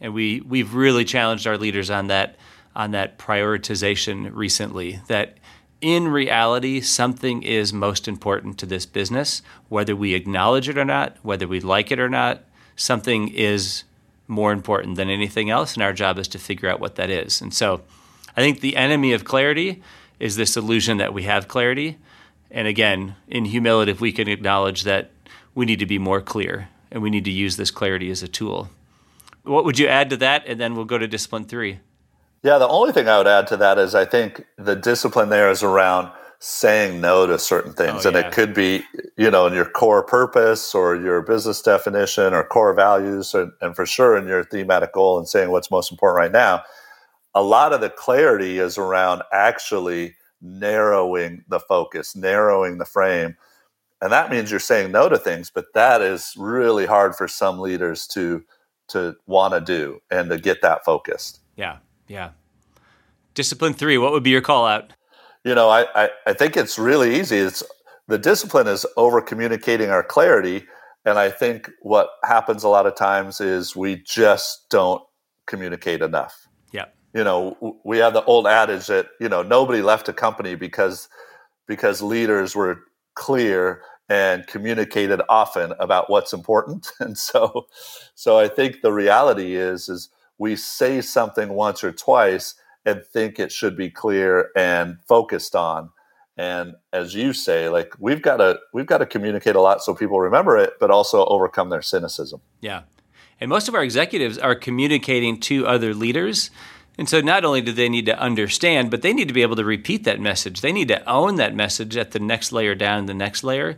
And 0.00 0.12
we 0.12 0.40
we've 0.40 0.74
really 0.74 1.04
challenged 1.04 1.46
our 1.46 1.56
leaders 1.56 1.90
on 1.90 2.08
that 2.08 2.36
on 2.74 2.90
that 2.90 3.18
prioritization 3.18 4.30
recently 4.34 5.00
that 5.06 5.38
in 5.86 6.08
reality, 6.08 6.80
something 6.80 7.44
is 7.44 7.72
most 7.72 8.08
important 8.08 8.58
to 8.58 8.66
this 8.66 8.84
business, 8.84 9.40
whether 9.68 9.94
we 9.94 10.14
acknowledge 10.14 10.68
it 10.68 10.76
or 10.76 10.84
not, 10.84 11.16
whether 11.22 11.46
we 11.46 11.60
like 11.60 11.92
it 11.92 12.00
or 12.00 12.08
not. 12.08 12.42
Something 12.74 13.28
is 13.28 13.84
more 14.26 14.50
important 14.50 14.96
than 14.96 15.08
anything 15.08 15.48
else, 15.48 15.74
and 15.74 15.84
our 15.84 15.92
job 15.92 16.18
is 16.18 16.26
to 16.26 16.40
figure 16.40 16.68
out 16.68 16.80
what 16.80 16.96
that 16.96 17.08
is. 17.08 17.40
And 17.40 17.54
so 17.54 17.82
I 18.36 18.40
think 18.40 18.58
the 18.58 18.74
enemy 18.74 19.12
of 19.12 19.24
clarity 19.24 19.80
is 20.18 20.34
this 20.34 20.56
illusion 20.56 20.96
that 20.96 21.14
we 21.14 21.22
have 21.22 21.46
clarity. 21.46 21.98
And 22.50 22.66
again, 22.66 23.14
in 23.28 23.44
humility, 23.44 23.92
if 23.92 24.00
we 24.00 24.10
can 24.10 24.26
acknowledge 24.26 24.82
that 24.82 25.12
we 25.54 25.66
need 25.66 25.78
to 25.78 25.86
be 25.86 26.00
more 26.00 26.20
clear 26.20 26.68
and 26.90 27.00
we 27.00 27.10
need 27.10 27.24
to 27.26 27.30
use 27.30 27.56
this 27.56 27.70
clarity 27.70 28.10
as 28.10 28.24
a 28.24 28.28
tool. 28.28 28.70
What 29.44 29.64
would 29.64 29.78
you 29.78 29.86
add 29.86 30.10
to 30.10 30.16
that? 30.16 30.48
And 30.48 30.58
then 30.58 30.74
we'll 30.74 30.84
go 30.84 30.98
to 30.98 31.06
discipline 31.06 31.44
three. 31.44 31.78
Yeah, 32.42 32.58
the 32.58 32.68
only 32.68 32.92
thing 32.92 33.08
I 33.08 33.18
would 33.18 33.26
add 33.26 33.46
to 33.48 33.56
that 33.58 33.78
is 33.78 33.94
I 33.94 34.04
think 34.04 34.44
the 34.56 34.76
discipline 34.76 35.30
there 35.30 35.50
is 35.50 35.62
around 35.62 36.10
saying 36.38 37.00
no 37.00 37.26
to 37.26 37.38
certain 37.38 37.72
things. 37.72 38.04
Oh, 38.04 38.10
and 38.10 38.16
yeah. 38.16 38.26
it 38.26 38.32
could 38.32 38.54
be, 38.54 38.84
you 39.16 39.30
know, 39.30 39.46
in 39.46 39.54
your 39.54 39.64
core 39.64 40.02
purpose 40.02 40.74
or 40.74 40.94
your 40.94 41.22
business 41.22 41.62
definition 41.62 42.34
or 42.34 42.44
core 42.44 42.74
values, 42.74 43.34
and, 43.34 43.52
and 43.60 43.74
for 43.74 43.86
sure 43.86 44.16
in 44.16 44.26
your 44.26 44.44
thematic 44.44 44.92
goal 44.92 45.18
and 45.18 45.28
saying 45.28 45.50
what's 45.50 45.70
most 45.70 45.90
important 45.90 46.18
right 46.18 46.32
now. 46.32 46.62
A 47.34 47.42
lot 47.42 47.72
of 47.72 47.80
the 47.80 47.90
clarity 47.90 48.58
is 48.58 48.78
around 48.78 49.22
actually 49.32 50.14
narrowing 50.40 51.44
the 51.48 51.60
focus, 51.60 52.14
narrowing 52.14 52.78
the 52.78 52.84
frame. 52.84 53.36
And 54.00 54.12
that 54.12 54.30
means 54.30 54.50
you're 54.50 54.60
saying 54.60 54.92
no 54.92 55.08
to 55.08 55.18
things, 55.18 55.50
but 55.50 55.72
that 55.74 56.02
is 56.02 56.34
really 56.36 56.86
hard 56.86 57.16
for 57.16 57.28
some 57.28 57.58
leaders 57.58 58.06
to 58.08 58.44
to 58.88 59.16
want 59.26 59.52
to 59.52 59.60
do 59.60 59.98
and 60.12 60.30
to 60.30 60.38
get 60.38 60.62
that 60.62 60.84
focused. 60.84 61.40
Yeah. 61.56 61.78
Yeah. 62.08 62.30
Discipline 63.34 63.74
three, 63.74 63.98
what 63.98 64.12
would 64.12 64.22
be 64.22 64.30
your 64.30 64.40
call 64.40 64.66
out? 64.66 64.92
You 65.44 65.54
know, 65.54 65.68
I, 65.68 65.86
I, 65.94 66.10
I 66.26 66.32
think 66.32 66.56
it's 66.56 66.78
really 66.78 67.20
easy. 67.20 67.36
It's 67.36 67.62
the 68.08 68.18
discipline 68.18 68.66
is 68.66 68.86
over 68.96 69.20
communicating 69.20 69.90
our 69.90 70.02
clarity. 70.02 70.64
And 71.04 71.18
I 71.18 71.30
think 71.30 71.70
what 71.82 72.10
happens 72.24 72.64
a 72.64 72.68
lot 72.68 72.86
of 72.86 72.96
times 72.96 73.40
is 73.40 73.76
we 73.76 73.96
just 73.96 74.68
don't 74.70 75.02
communicate 75.46 76.02
enough. 76.02 76.48
Yeah. 76.72 76.86
You 77.14 77.24
know, 77.24 77.78
we 77.84 77.98
have 77.98 78.12
the 78.12 78.24
old 78.24 78.46
adage 78.46 78.86
that, 78.88 79.08
you 79.20 79.28
know, 79.28 79.42
nobody 79.42 79.82
left 79.82 80.08
a 80.08 80.12
company 80.12 80.54
because 80.54 81.08
because 81.68 82.00
leaders 82.00 82.54
were 82.54 82.80
clear 83.14 83.82
and 84.08 84.46
communicated 84.46 85.20
often 85.28 85.72
about 85.80 86.08
what's 86.08 86.32
important. 86.32 86.90
And 87.00 87.16
so 87.18 87.66
so 88.14 88.38
I 88.38 88.48
think 88.48 88.82
the 88.82 88.92
reality 88.92 89.56
is 89.56 89.88
is 89.88 90.08
we 90.38 90.56
say 90.56 91.00
something 91.00 91.50
once 91.50 91.82
or 91.82 91.92
twice 91.92 92.54
and 92.84 93.04
think 93.04 93.38
it 93.38 93.50
should 93.50 93.76
be 93.76 93.90
clear 93.90 94.50
and 94.56 94.98
focused 95.06 95.56
on. 95.56 95.90
And 96.36 96.74
as 96.92 97.14
you 97.14 97.32
say 97.32 97.68
like 97.68 97.94
we've 97.98 98.20
got 98.20 98.36
to 98.38 98.58
we've 98.72 98.86
got 98.86 98.98
to 98.98 99.06
communicate 99.06 99.56
a 99.56 99.60
lot 99.60 99.82
so 99.82 99.94
people 99.94 100.20
remember 100.20 100.58
it 100.58 100.74
but 100.78 100.90
also 100.90 101.24
overcome 101.24 101.70
their 101.70 101.82
cynicism. 101.82 102.40
Yeah. 102.60 102.82
And 103.40 103.48
most 103.48 103.68
of 103.68 103.74
our 103.74 103.82
executives 103.82 104.38
are 104.38 104.54
communicating 104.54 105.40
to 105.40 105.66
other 105.66 105.92
leaders. 105.94 106.50
And 106.98 107.08
so 107.08 107.20
not 107.20 107.44
only 107.44 107.60
do 107.60 107.72
they 107.72 107.88
need 107.88 108.06
to 108.06 108.18
understand 108.18 108.90
but 108.90 109.00
they 109.00 109.14
need 109.14 109.28
to 109.28 109.34
be 109.34 109.42
able 109.42 109.56
to 109.56 109.64
repeat 109.64 110.04
that 110.04 110.20
message. 110.20 110.60
They 110.60 110.72
need 110.72 110.88
to 110.88 111.08
own 111.08 111.36
that 111.36 111.54
message 111.54 111.96
at 111.96 112.10
the 112.10 112.20
next 112.20 112.52
layer 112.52 112.74
down 112.74 113.06
the 113.06 113.14
next 113.14 113.42
layer. 113.42 113.76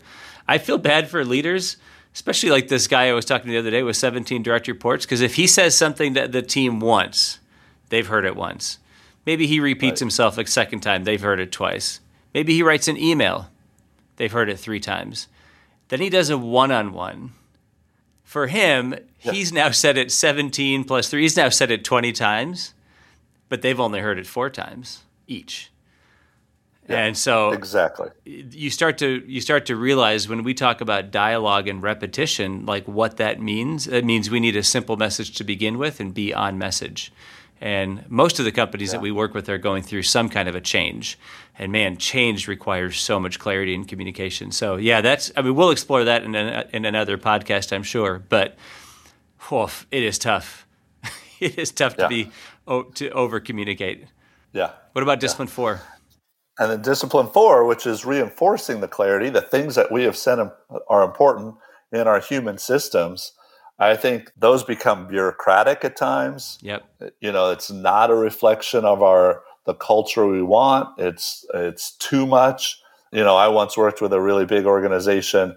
I 0.48 0.58
feel 0.58 0.78
bad 0.78 1.08
for 1.08 1.24
leaders 1.24 1.76
especially 2.18 2.50
like 2.50 2.66
this 2.66 2.88
guy 2.88 3.08
I 3.08 3.12
was 3.12 3.24
talking 3.24 3.46
to 3.46 3.52
the 3.52 3.58
other 3.58 3.70
day 3.70 3.84
with 3.84 3.96
17 3.96 4.42
direct 4.42 4.66
reports, 4.66 5.06
because 5.06 5.20
if 5.20 5.36
he 5.36 5.46
says 5.46 5.76
something 5.76 6.14
that 6.14 6.32
the 6.32 6.42
team 6.42 6.80
wants, 6.80 7.38
they've 7.90 8.08
heard 8.08 8.24
it 8.24 8.34
once. 8.34 8.80
Maybe 9.24 9.46
he 9.46 9.60
repeats 9.60 9.92
right. 9.92 10.06
himself 10.06 10.36
a 10.36 10.44
second 10.44 10.80
time, 10.80 11.04
they've 11.04 11.20
heard 11.20 11.38
it 11.38 11.52
twice. 11.52 12.00
Maybe 12.34 12.54
he 12.54 12.62
writes 12.64 12.88
an 12.88 12.96
email, 12.96 13.50
they've 14.16 14.32
heard 14.32 14.48
it 14.48 14.58
three 14.58 14.80
times. 14.80 15.28
Then 15.90 16.00
he 16.00 16.10
does 16.10 16.28
a 16.28 16.36
one 16.36 16.72
on 16.72 16.92
one. 16.92 17.34
For 18.24 18.48
him, 18.48 18.96
yeah. 19.20 19.30
he's 19.30 19.52
now 19.52 19.70
said 19.70 19.96
it 19.96 20.10
17 20.10 20.82
plus 20.82 21.08
three, 21.08 21.22
he's 21.22 21.36
now 21.36 21.50
said 21.50 21.70
it 21.70 21.84
20 21.84 22.10
times, 22.10 22.74
but 23.48 23.62
they've 23.62 23.78
only 23.78 24.00
heard 24.00 24.18
it 24.18 24.26
four 24.26 24.50
times 24.50 25.04
each. 25.28 25.70
Yeah, 26.88 27.04
and 27.04 27.16
so 27.18 27.50
exactly. 27.50 28.08
you 28.24 28.70
start 28.70 28.96
to 28.98 29.22
you 29.26 29.42
start 29.42 29.66
to 29.66 29.76
realize 29.76 30.26
when 30.26 30.42
we 30.42 30.54
talk 30.54 30.80
about 30.80 31.10
dialogue 31.10 31.68
and 31.68 31.82
repetition 31.82 32.64
like 32.64 32.88
what 32.88 33.18
that 33.18 33.42
means 33.42 33.86
it 33.86 34.06
means 34.06 34.30
we 34.30 34.40
need 34.40 34.56
a 34.56 34.62
simple 34.62 34.96
message 34.96 35.34
to 35.36 35.44
begin 35.44 35.76
with 35.76 36.00
and 36.00 36.14
be 36.14 36.32
on 36.32 36.56
message. 36.56 37.12
And 37.60 38.08
most 38.08 38.38
of 38.38 38.46
the 38.46 38.52
companies 38.52 38.88
yeah. 38.88 38.92
that 38.92 39.02
we 39.02 39.10
work 39.10 39.34
with 39.34 39.50
are 39.50 39.58
going 39.58 39.82
through 39.82 40.04
some 40.04 40.30
kind 40.30 40.48
of 40.48 40.54
a 40.54 40.62
change. 40.62 41.18
And 41.58 41.72
man 41.72 41.98
change 41.98 42.48
requires 42.48 42.98
so 42.98 43.20
much 43.20 43.38
clarity 43.38 43.74
and 43.74 43.86
communication. 43.86 44.50
So 44.50 44.76
yeah 44.76 45.02
that's 45.02 45.30
i 45.36 45.42
mean 45.42 45.54
we'll 45.54 45.70
explore 45.70 46.04
that 46.04 46.22
in, 46.22 46.34
an, 46.34 46.68
in 46.72 46.86
another 46.86 47.18
podcast 47.18 47.70
i'm 47.70 47.82
sure. 47.82 48.22
But 48.30 48.56
oof, 49.52 49.86
it 49.90 50.02
is 50.02 50.18
tough. 50.18 50.66
It 51.40 51.56
is 51.56 51.70
tough 51.70 51.94
yeah. 51.96 52.04
to 52.04 52.08
be 52.08 52.30
to 52.94 53.10
over 53.10 53.38
communicate. 53.38 54.06
Yeah. 54.52 54.70
What 54.92 55.02
about 55.02 55.20
discipline 55.20 55.46
four 55.46 55.82
and 56.58 56.70
then 56.70 56.82
discipline 56.82 57.28
four, 57.28 57.64
which 57.64 57.86
is 57.86 58.04
reinforcing 58.04 58.80
the 58.80 58.88
clarity, 58.88 59.30
the 59.30 59.40
things 59.40 59.74
that 59.76 59.92
we 59.92 60.02
have 60.04 60.16
said 60.16 60.38
are 60.88 61.04
important 61.04 61.54
in 61.92 62.06
our 62.06 62.20
human 62.20 62.58
systems. 62.58 63.32
I 63.78 63.94
think 63.94 64.32
those 64.36 64.64
become 64.64 65.06
bureaucratic 65.06 65.84
at 65.84 65.96
times. 65.96 66.58
Yep. 66.62 66.84
You 67.20 67.30
know, 67.30 67.50
it's 67.50 67.70
not 67.70 68.10
a 68.10 68.14
reflection 68.14 68.84
of 68.84 69.02
our 69.02 69.42
the 69.66 69.74
culture 69.74 70.26
we 70.26 70.42
want. 70.42 70.88
It's 70.98 71.44
it's 71.54 71.94
too 71.96 72.26
much. 72.26 72.80
You 73.12 73.22
know, 73.22 73.36
I 73.36 73.48
once 73.48 73.76
worked 73.76 74.00
with 74.00 74.12
a 74.12 74.20
really 74.20 74.46
big 74.46 74.66
organization, 74.66 75.56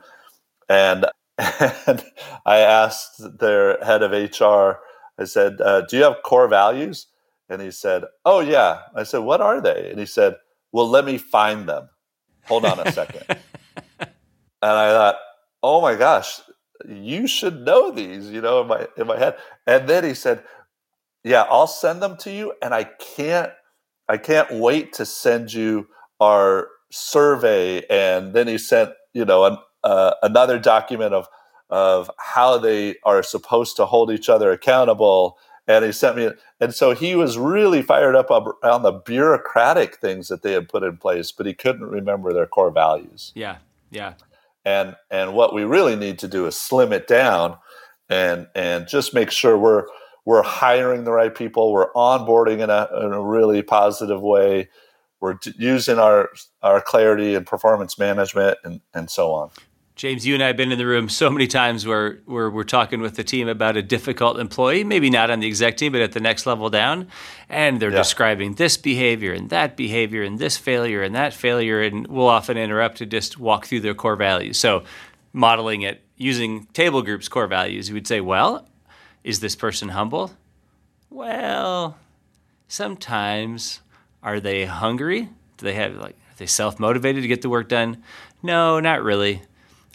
and 0.69 1.05
and 1.37 2.03
I 2.45 2.57
asked 2.57 3.39
their 3.39 3.83
head 3.83 4.03
of 4.03 4.11
HR. 4.11 4.79
I 5.17 5.23
said, 5.23 5.59
uh, 5.61 5.81
"Do 5.89 5.97
you 5.97 6.03
have 6.03 6.23
core 6.23 6.47
values?" 6.47 7.07
And 7.49 7.61
he 7.61 7.71
said, 7.71 8.03
"Oh 8.23 8.41
yeah." 8.41 8.81
I 8.95 9.03
said, 9.03 9.19
"What 9.19 9.41
are 9.41 9.61
they?" 9.61 9.89
And 9.89 9.99
he 9.99 10.05
said 10.05 10.35
well, 10.71 10.87
let 10.89 11.05
me 11.05 11.17
find 11.17 11.67
them. 11.67 11.89
Hold 12.45 12.65
on 12.65 12.79
a 12.79 12.91
second. 12.91 13.23
and 13.99 14.09
I 14.61 14.91
thought, 14.91 15.17
oh 15.63 15.81
my 15.81 15.95
gosh, 15.95 16.41
you 16.87 17.27
should 17.27 17.61
know 17.61 17.91
these, 17.91 18.29
you 18.29 18.41
know, 18.41 18.61
in 18.61 18.67
my 18.67 18.87
in 18.97 19.07
my 19.07 19.17
head. 19.17 19.37
And 19.67 19.87
then 19.87 20.03
he 20.03 20.13
said, 20.13 20.43
yeah, 21.23 21.43
I'll 21.43 21.67
send 21.67 22.01
them 22.01 22.17
to 22.17 22.31
you, 22.31 22.53
and 22.61 22.73
I 22.73 22.85
can't 22.85 23.51
I 24.09 24.17
can't 24.17 24.51
wait 24.51 24.93
to 24.93 25.05
send 25.05 25.53
you 25.53 25.87
our 26.19 26.67
survey. 26.91 27.85
And 27.89 28.33
then 28.33 28.47
he 28.47 28.57
sent, 28.57 28.91
you 29.13 29.25
know, 29.25 29.45
an, 29.45 29.57
uh, 29.83 30.15
another 30.23 30.59
document 30.59 31.13
of 31.13 31.27
of 31.69 32.11
how 32.17 32.57
they 32.57 32.95
are 33.05 33.23
supposed 33.23 33.77
to 33.77 33.85
hold 33.85 34.11
each 34.11 34.27
other 34.27 34.51
accountable. 34.51 35.37
And 35.71 35.85
he 35.85 35.91
sent 35.93 36.17
me, 36.17 36.29
and 36.59 36.73
so 36.73 36.93
he 36.93 37.15
was 37.15 37.37
really 37.37 37.81
fired 37.81 38.13
up 38.13 38.29
on 38.29 38.81
the 38.81 38.91
bureaucratic 38.91 39.95
things 39.95 40.27
that 40.27 40.41
they 40.41 40.51
had 40.51 40.67
put 40.67 40.83
in 40.83 40.97
place, 40.97 41.31
but 41.31 41.45
he 41.45 41.53
couldn't 41.53 41.87
remember 41.87 42.33
their 42.33 42.45
core 42.45 42.71
values. 42.71 43.31
Yeah, 43.35 43.57
yeah. 43.89 44.15
And 44.65 44.97
and 45.09 45.33
what 45.33 45.53
we 45.53 45.63
really 45.63 45.95
need 45.95 46.19
to 46.19 46.27
do 46.27 46.45
is 46.45 46.57
slim 46.57 46.91
it 46.91 47.07
down, 47.07 47.57
and 48.09 48.47
and 48.53 48.85
just 48.85 49.13
make 49.13 49.31
sure 49.31 49.57
we're 49.57 49.85
we're 50.25 50.43
hiring 50.43 51.05
the 51.05 51.11
right 51.11 51.33
people, 51.33 51.71
we're 51.71 51.91
onboarding 51.93 52.59
in 52.59 52.69
a 52.69 52.89
in 53.05 53.13
a 53.13 53.21
really 53.21 53.61
positive 53.61 54.21
way, 54.21 54.67
we're 55.21 55.37
using 55.57 55.99
our 55.99 56.29
our 56.61 56.81
clarity 56.81 57.33
and 57.33 57.47
performance 57.47 57.97
management, 57.97 58.57
and 58.65 58.81
and 58.93 59.09
so 59.09 59.31
on. 59.31 59.51
James, 59.95 60.25
you 60.25 60.33
and 60.33 60.43
I 60.43 60.47
have 60.47 60.57
been 60.57 60.71
in 60.71 60.77
the 60.77 60.85
room 60.85 61.09
so 61.09 61.29
many 61.29 61.47
times 61.47 61.85
where, 61.85 62.19
where 62.25 62.49
we're 62.49 62.63
talking 62.63 63.01
with 63.01 63.15
the 63.15 63.23
team 63.23 63.47
about 63.47 63.77
a 63.77 63.81
difficult 63.81 64.39
employee, 64.39 64.83
maybe 64.83 65.09
not 65.09 65.29
on 65.29 65.41
the 65.41 65.47
exec 65.47 65.77
team, 65.77 65.91
but 65.91 66.01
at 66.01 66.13
the 66.13 66.19
next 66.19 66.45
level 66.45 66.69
down. 66.69 67.07
And 67.49 67.79
they're 67.79 67.91
yeah. 67.91 67.97
describing 67.97 68.55
this 68.55 68.77
behavior 68.77 69.33
and 69.33 69.49
that 69.49 69.75
behavior 69.75 70.23
and 70.23 70.39
this 70.39 70.57
failure 70.57 71.03
and 71.03 71.13
that 71.15 71.33
failure. 71.33 71.81
And 71.81 72.07
we'll 72.07 72.27
often 72.27 72.57
interrupt 72.57 72.97
to 72.97 73.05
just 73.05 73.37
walk 73.37 73.65
through 73.65 73.81
their 73.81 73.93
core 73.93 74.15
values. 74.15 74.57
So, 74.57 74.83
modeling 75.33 75.81
it 75.81 76.01
using 76.17 76.65
table 76.67 77.01
groups' 77.01 77.27
core 77.27 77.47
values, 77.47 77.89
you 77.89 77.93
would 77.93 78.07
say, 78.07 78.21
well, 78.21 78.67
is 79.23 79.39
this 79.39 79.55
person 79.55 79.89
humble? 79.89 80.31
Well, 81.09 81.97
sometimes. 82.67 83.81
Are 84.23 84.39
they 84.39 84.65
hungry? 84.65 85.29
Do 85.57 85.65
they 85.65 85.73
have 85.73 85.95
like 85.95 86.13
are 86.13 86.37
they 86.37 86.45
self 86.45 86.79
motivated 86.79 87.23
to 87.23 87.27
get 87.27 87.41
the 87.41 87.49
work 87.49 87.69
done? 87.69 88.03
No, 88.43 88.79
not 88.79 89.03
really. 89.03 89.41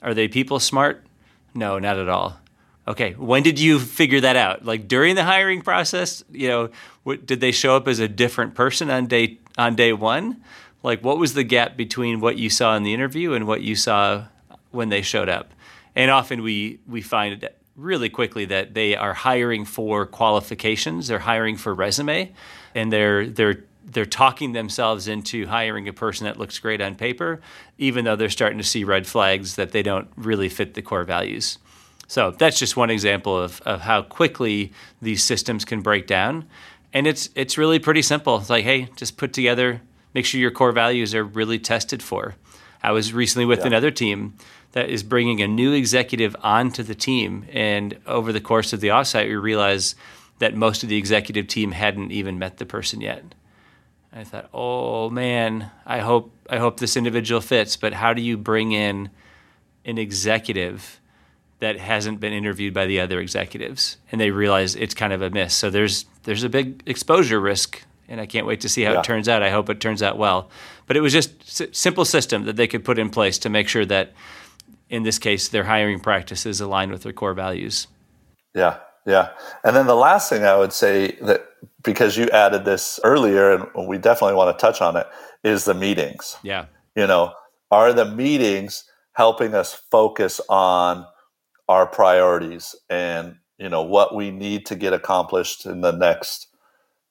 Are 0.06 0.14
they 0.14 0.28
people 0.28 0.60
smart? 0.60 1.04
No, 1.52 1.80
not 1.80 1.98
at 1.98 2.08
all. 2.08 2.38
Okay, 2.86 3.14
when 3.14 3.42
did 3.42 3.58
you 3.58 3.80
figure 3.80 4.20
that 4.20 4.36
out? 4.36 4.64
Like 4.64 4.86
during 4.86 5.16
the 5.16 5.24
hiring 5.24 5.60
process, 5.60 6.22
you 6.30 6.46
know, 6.46 6.70
what, 7.02 7.26
did 7.26 7.40
they 7.40 7.50
show 7.50 7.74
up 7.74 7.88
as 7.88 7.98
a 7.98 8.06
different 8.06 8.54
person 8.54 8.88
on 8.88 9.06
day 9.06 9.38
on 9.58 9.74
day 9.74 9.92
one? 9.92 10.42
Like, 10.84 11.02
what 11.02 11.18
was 11.18 11.34
the 11.34 11.42
gap 11.42 11.76
between 11.76 12.20
what 12.20 12.38
you 12.38 12.48
saw 12.48 12.76
in 12.76 12.84
the 12.84 12.94
interview 12.94 13.32
and 13.32 13.48
what 13.48 13.62
you 13.62 13.74
saw 13.74 14.26
when 14.70 14.88
they 14.88 15.02
showed 15.02 15.28
up? 15.28 15.50
And 15.96 16.12
often 16.12 16.42
we 16.42 16.78
we 16.86 17.02
find 17.02 17.48
really 17.74 18.08
quickly 18.08 18.44
that 18.44 18.74
they 18.74 18.94
are 18.94 19.12
hiring 19.12 19.64
for 19.64 20.06
qualifications, 20.06 21.08
they're 21.08 21.18
hiring 21.18 21.56
for 21.56 21.74
resume, 21.74 22.32
and 22.76 22.92
they're 22.92 23.26
they're 23.26 23.64
they're 23.86 24.04
talking 24.04 24.52
themselves 24.52 25.06
into 25.06 25.46
hiring 25.46 25.88
a 25.88 25.92
person 25.92 26.24
that 26.24 26.38
looks 26.38 26.58
great 26.58 26.80
on 26.80 26.96
paper, 26.96 27.40
even 27.78 28.04
though 28.04 28.16
they're 28.16 28.28
starting 28.28 28.58
to 28.58 28.64
see 28.64 28.84
red 28.84 29.06
flags 29.06 29.56
that 29.56 29.70
they 29.70 29.82
don't 29.82 30.08
really 30.16 30.48
fit 30.48 30.74
the 30.74 30.82
core 30.82 31.04
values. 31.04 31.58
So 32.08 32.32
that's 32.32 32.58
just 32.58 32.76
one 32.76 32.90
example 32.90 33.36
of, 33.36 33.60
of 33.62 33.80
how 33.80 34.02
quickly 34.02 34.72
these 35.00 35.22
systems 35.22 35.64
can 35.64 35.80
break 35.82 36.06
down. 36.06 36.46
And 36.92 37.06
it's 37.06 37.30
it's 37.34 37.58
really 37.58 37.78
pretty 37.78 38.02
simple. 38.02 38.38
It's 38.38 38.50
like, 38.50 38.64
hey, 38.64 38.88
just 38.96 39.16
put 39.16 39.32
together, 39.32 39.82
make 40.14 40.24
sure 40.24 40.40
your 40.40 40.50
core 40.50 40.72
values 40.72 41.14
are 41.14 41.24
really 41.24 41.58
tested 41.58 42.02
for. 42.02 42.34
I 42.82 42.92
was 42.92 43.12
recently 43.12 43.44
with 43.44 43.60
yeah. 43.60 43.66
another 43.66 43.90
team 43.90 44.34
that 44.72 44.88
is 44.88 45.02
bringing 45.02 45.40
a 45.40 45.48
new 45.48 45.72
executive 45.72 46.36
onto 46.42 46.82
the 46.82 46.94
team, 46.94 47.46
and 47.50 47.98
over 48.06 48.32
the 48.32 48.40
course 48.40 48.72
of 48.72 48.80
the 48.80 48.88
offsite, 48.88 49.26
we 49.26 49.34
realized 49.34 49.96
that 50.38 50.54
most 50.54 50.82
of 50.82 50.88
the 50.88 50.96
executive 50.96 51.48
team 51.48 51.72
hadn't 51.72 52.12
even 52.12 52.38
met 52.38 52.58
the 52.58 52.66
person 52.66 53.00
yet. 53.00 53.34
I 54.16 54.24
thought, 54.24 54.48
oh 54.54 55.10
man, 55.10 55.70
I 55.84 55.98
hope 55.98 56.32
I 56.48 56.56
hope 56.56 56.80
this 56.80 56.96
individual 56.96 57.42
fits. 57.42 57.76
But 57.76 57.92
how 57.92 58.14
do 58.14 58.22
you 58.22 58.38
bring 58.38 58.72
in 58.72 59.10
an 59.84 59.98
executive 59.98 61.00
that 61.58 61.78
hasn't 61.78 62.18
been 62.18 62.32
interviewed 62.32 62.72
by 62.72 62.86
the 62.86 62.98
other 62.98 63.20
executives? 63.20 63.98
And 64.10 64.18
they 64.18 64.30
realize 64.30 64.74
it's 64.74 64.94
kind 64.94 65.12
of 65.12 65.20
a 65.20 65.28
miss. 65.28 65.54
So 65.54 65.68
there's 65.68 66.06
there's 66.22 66.44
a 66.44 66.48
big 66.48 66.82
exposure 66.86 67.38
risk, 67.38 67.82
and 68.08 68.18
I 68.18 68.24
can't 68.24 68.46
wait 68.46 68.62
to 68.62 68.70
see 68.70 68.84
how 68.84 68.92
yeah. 68.92 69.00
it 69.00 69.04
turns 69.04 69.28
out. 69.28 69.42
I 69.42 69.50
hope 69.50 69.68
it 69.68 69.80
turns 69.80 70.02
out 70.02 70.16
well. 70.16 70.48
But 70.86 70.96
it 70.96 71.00
was 71.00 71.12
just 71.12 71.60
a 71.60 71.74
simple 71.74 72.06
system 72.06 72.46
that 72.46 72.56
they 72.56 72.66
could 72.66 72.86
put 72.86 72.98
in 72.98 73.10
place 73.10 73.36
to 73.40 73.50
make 73.50 73.68
sure 73.68 73.84
that, 73.84 74.14
in 74.88 75.02
this 75.02 75.18
case, 75.18 75.48
their 75.48 75.64
hiring 75.64 76.00
practices 76.00 76.58
align 76.62 76.90
with 76.90 77.02
their 77.02 77.12
core 77.12 77.34
values. 77.34 77.86
Yeah, 78.54 78.78
yeah. 79.04 79.30
And 79.62 79.76
then 79.76 79.86
the 79.86 79.94
last 79.94 80.30
thing 80.30 80.44
I 80.44 80.56
would 80.56 80.72
say 80.72 81.18
that 81.20 81.46
because 81.82 82.16
you 82.16 82.28
added 82.30 82.64
this 82.64 83.00
earlier 83.04 83.54
and 83.74 83.88
we 83.88 83.98
definitely 83.98 84.34
want 84.34 84.56
to 84.56 84.60
touch 84.60 84.80
on 84.80 84.96
it 84.96 85.06
is 85.44 85.64
the 85.64 85.74
meetings. 85.74 86.36
Yeah. 86.42 86.66
You 86.94 87.06
know, 87.06 87.32
are 87.70 87.92
the 87.92 88.04
meetings 88.04 88.84
helping 89.12 89.54
us 89.54 89.74
focus 89.90 90.40
on 90.48 91.06
our 91.68 91.86
priorities 91.86 92.74
and, 92.88 93.36
you 93.58 93.68
know, 93.68 93.82
what 93.82 94.14
we 94.14 94.30
need 94.30 94.66
to 94.66 94.76
get 94.76 94.92
accomplished 94.92 95.66
in 95.66 95.80
the 95.80 95.92
next 95.92 96.48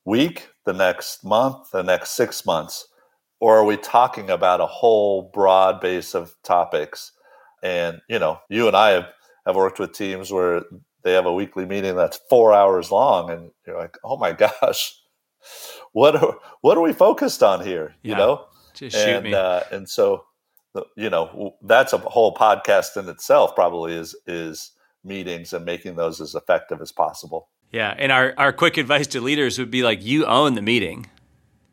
week, 0.05 0.49
the 0.65 0.73
next 0.73 1.23
month, 1.23 1.71
the 1.71 1.83
next 1.83 2.11
6 2.11 2.45
months? 2.45 2.87
Or 3.39 3.57
are 3.57 3.65
we 3.65 3.77
talking 3.77 4.29
about 4.29 4.61
a 4.61 4.65
whole 4.65 5.29
broad 5.33 5.81
base 5.81 6.15
of 6.15 6.35
topics? 6.43 7.11
And, 7.61 8.01
you 8.07 8.19
know, 8.19 8.39
you 8.49 8.67
and 8.67 8.75
I 8.75 8.91
have 8.91 9.07
have 9.45 9.55
worked 9.55 9.79
with 9.79 9.93
teams 9.93 10.31
where 10.31 10.63
they 11.05 11.13
have 11.13 11.27
a 11.27 11.33
weekly 11.33 11.67
meeting 11.67 11.95
that's 11.95 12.19
four 12.29 12.51
hours 12.51 12.91
long, 12.91 13.29
and 13.29 13.51
you're 13.65 13.77
like, 13.77 13.95
oh 14.03 14.17
my 14.17 14.31
gosh, 14.61 14.99
what 15.93 16.21
are 16.21 16.39
what 16.61 16.77
are 16.77 16.81
we 16.81 16.91
focused 16.91 17.43
on 17.43 17.63
here? 17.63 17.95
Yeah, 18.01 18.11
you 18.11 18.17
know, 18.17 18.45
just 18.73 18.97
shoot 18.97 19.15
and, 19.15 19.23
me. 19.23 19.33
Uh, 19.33 19.61
and 19.71 19.87
so, 19.87 20.25
you 20.97 21.09
know, 21.09 21.55
that's 21.61 21.93
a 21.93 21.99
whole 21.99 22.33
podcast 22.33 22.97
in 22.97 23.07
itself. 23.07 23.55
Probably 23.55 23.93
is 23.93 24.15
is 24.25 24.71
meetings 25.03 25.53
and 25.53 25.63
making 25.63 25.95
those 25.95 26.19
as 26.19 26.33
effective 26.33 26.81
as 26.81 26.91
possible. 26.91 27.49
Yeah, 27.71 27.93
and 27.95 28.11
our 28.11 28.33
our 28.37 28.51
quick 28.51 28.77
advice 28.77 29.05
to 29.07 29.21
leaders 29.21 29.59
would 29.59 29.71
be 29.71 29.83
like, 29.83 30.03
you 30.03 30.25
own 30.25 30.55
the 30.55 30.61
meeting. 30.63 31.05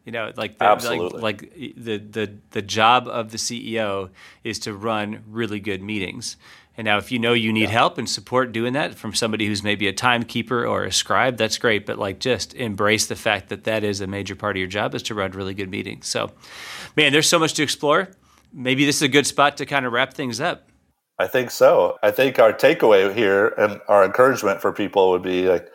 You 0.05 0.11
know, 0.11 0.33
like 0.37 0.59
the, 0.59 0.65
Absolutely. 0.65 1.21
like, 1.21 1.43
like 1.43 1.77
the 1.77 1.97
the 1.99 2.35
the 2.51 2.63
job 2.63 3.09
of 3.09 3.31
the 3.31 3.39
CEO 3.39 4.11
is 4.45 4.59
to 4.61 4.75
run 4.75 5.23
really 5.27 5.61
good 5.61 5.81
meetings. 5.81 6.37
And 6.77 6.87
now, 6.87 6.97
if 6.97 7.13
you 7.13 7.19
know 7.19 7.35
you 7.35 7.53
need 7.53 7.63
yeah. 7.63 7.69
help 7.69 7.99
and 7.99 8.09
support 8.09 8.53
doing 8.53 8.73
that 8.73 8.95
from 8.95 9.15
somebody 9.15 9.47
who's 9.47 9.63
maybe 9.63 9.89
a 9.89 9.93
timekeeper 9.93 10.67
or 10.67 10.85
a 10.85 10.93
scribe, 10.93 11.37
that's 11.37 11.59
great. 11.59 11.85
But 11.85 11.99
like, 11.99 12.19
just 12.19 12.55
embrace 12.55 13.07
the 13.07 13.17
fact 13.17 13.51
that 13.51 13.65
that 13.65 13.85
is 13.85 14.01
a 14.01 14.07
major 14.07 14.35
part 14.35 14.57
of 14.57 14.59
your 14.61 14.69
job 14.69 14.95
is 14.95 15.03
to 15.05 15.15
run 15.15 15.33
really 15.33 15.53
good 15.53 15.71
meetings. 15.71 16.07
So, 16.07 16.31
man, 16.97 17.13
there's 17.13 17.29
so 17.29 17.39
much 17.39 17.55
to 17.55 17.63
explore. 17.63 18.09
Maybe 18.55 18.87
this 18.87 18.97
is 18.97 19.03
a 19.03 19.09
good 19.09 19.27
spot 19.27 19.59
to 19.59 19.67
kind 19.67 19.85
of 19.85 19.93
wrap 19.93 20.15
things 20.15 20.41
up. 20.41 20.69
I 21.19 21.27
think 21.27 21.51
so. 21.51 21.99
I 22.03 22.11
think 22.11 22.39
our 22.39 22.53
takeaway 22.53 23.15
here 23.15 23.49
and 23.59 23.81
our 23.89 24.05
encouragement 24.05 24.61
for 24.63 24.73
people 24.73 25.11
would 25.11 25.23
be 25.23 25.49
like, 25.49 25.69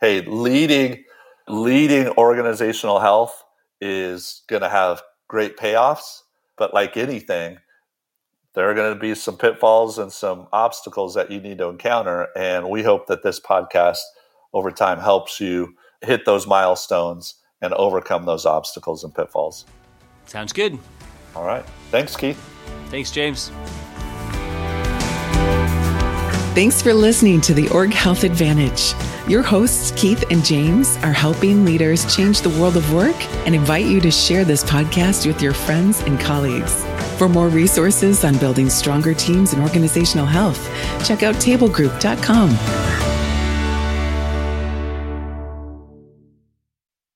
hey, 0.00 0.22
leading 0.22 1.04
leading 1.48 2.08
organizational 2.10 3.00
health 3.00 3.44
is 3.80 4.42
going 4.48 4.62
to 4.62 4.68
have 4.68 5.02
great 5.28 5.56
payoffs, 5.56 6.22
but 6.56 6.74
like 6.74 6.96
anything 6.96 7.58
there 8.54 8.68
are 8.70 8.74
going 8.74 8.92
to 8.92 8.98
be 8.98 9.14
some 9.14 9.36
pitfalls 9.36 9.98
and 9.98 10.12
some 10.12 10.48
obstacles 10.52 11.14
that 11.14 11.30
you 11.30 11.40
need 11.40 11.58
to 11.58 11.68
encounter. 11.68 12.28
And 12.36 12.68
we 12.68 12.82
hope 12.82 13.06
that 13.06 13.22
this 13.22 13.38
podcast 13.38 13.98
over 14.52 14.70
time 14.70 14.98
helps 14.98 15.40
you 15.40 15.74
hit 16.02 16.24
those 16.24 16.46
milestones 16.46 17.36
and 17.62 17.72
overcome 17.74 18.24
those 18.24 18.46
obstacles 18.46 19.04
and 19.04 19.14
pitfalls. 19.14 19.66
Sounds 20.26 20.52
good. 20.52 20.78
All 21.36 21.44
right. 21.44 21.64
Thanks, 21.90 22.16
Keith. 22.16 22.38
Thanks, 22.88 23.10
James. 23.10 23.50
Thanks 26.52 26.82
for 26.82 26.92
listening 26.92 27.40
to 27.42 27.54
the 27.54 27.68
Org 27.68 27.92
Health 27.92 28.24
Advantage. 28.24 28.92
Your 29.28 29.42
hosts, 29.42 29.92
Keith 29.92 30.24
and 30.30 30.44
James, 30.44 30.96
are 30.98 31.12
helping 31.12 31.64
leaders 31.64 32.12
change 32.14 32.40
the 32.40 32.50
world 32.50 32.76
of 32.76 32.92
work 32.92 33.14
and 33.46 33.54
invite 33.54 33.86
you 33.86 34.00
to 34.00 34.10
share 34.10 34.44
this 34.44 34.64
podcast 34.64 35.26
with 35.26 35.40
your 35.40 35.52
friends 35.52 36.00
and 36.00 36.18
colleagues. 36.18 36.84
For 37.20 37.28
more 37.28 37.50
resources 37.50 38.24
on 38.24 38.38
building 38.38 38.70
stronger 38.70 39.12
teams 39.12 39.52
and 39.52 39.62
organizational 39.62 40.24
health, 40.24 40.58
check 41.06 41.22
out 41.22 41.34
tablegroup.com. 41.34 42.48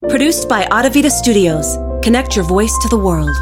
Produced 0.07 0.47
by 0.47 0.67
Audavita 0.67 1.11
Studios. 1.11 1.79
Connect 2.05 2.37
your 2.37 2.45
voice 2.45 2.77
to 2.83 2.88
the 2.88 2.99
world. 2.99 3.35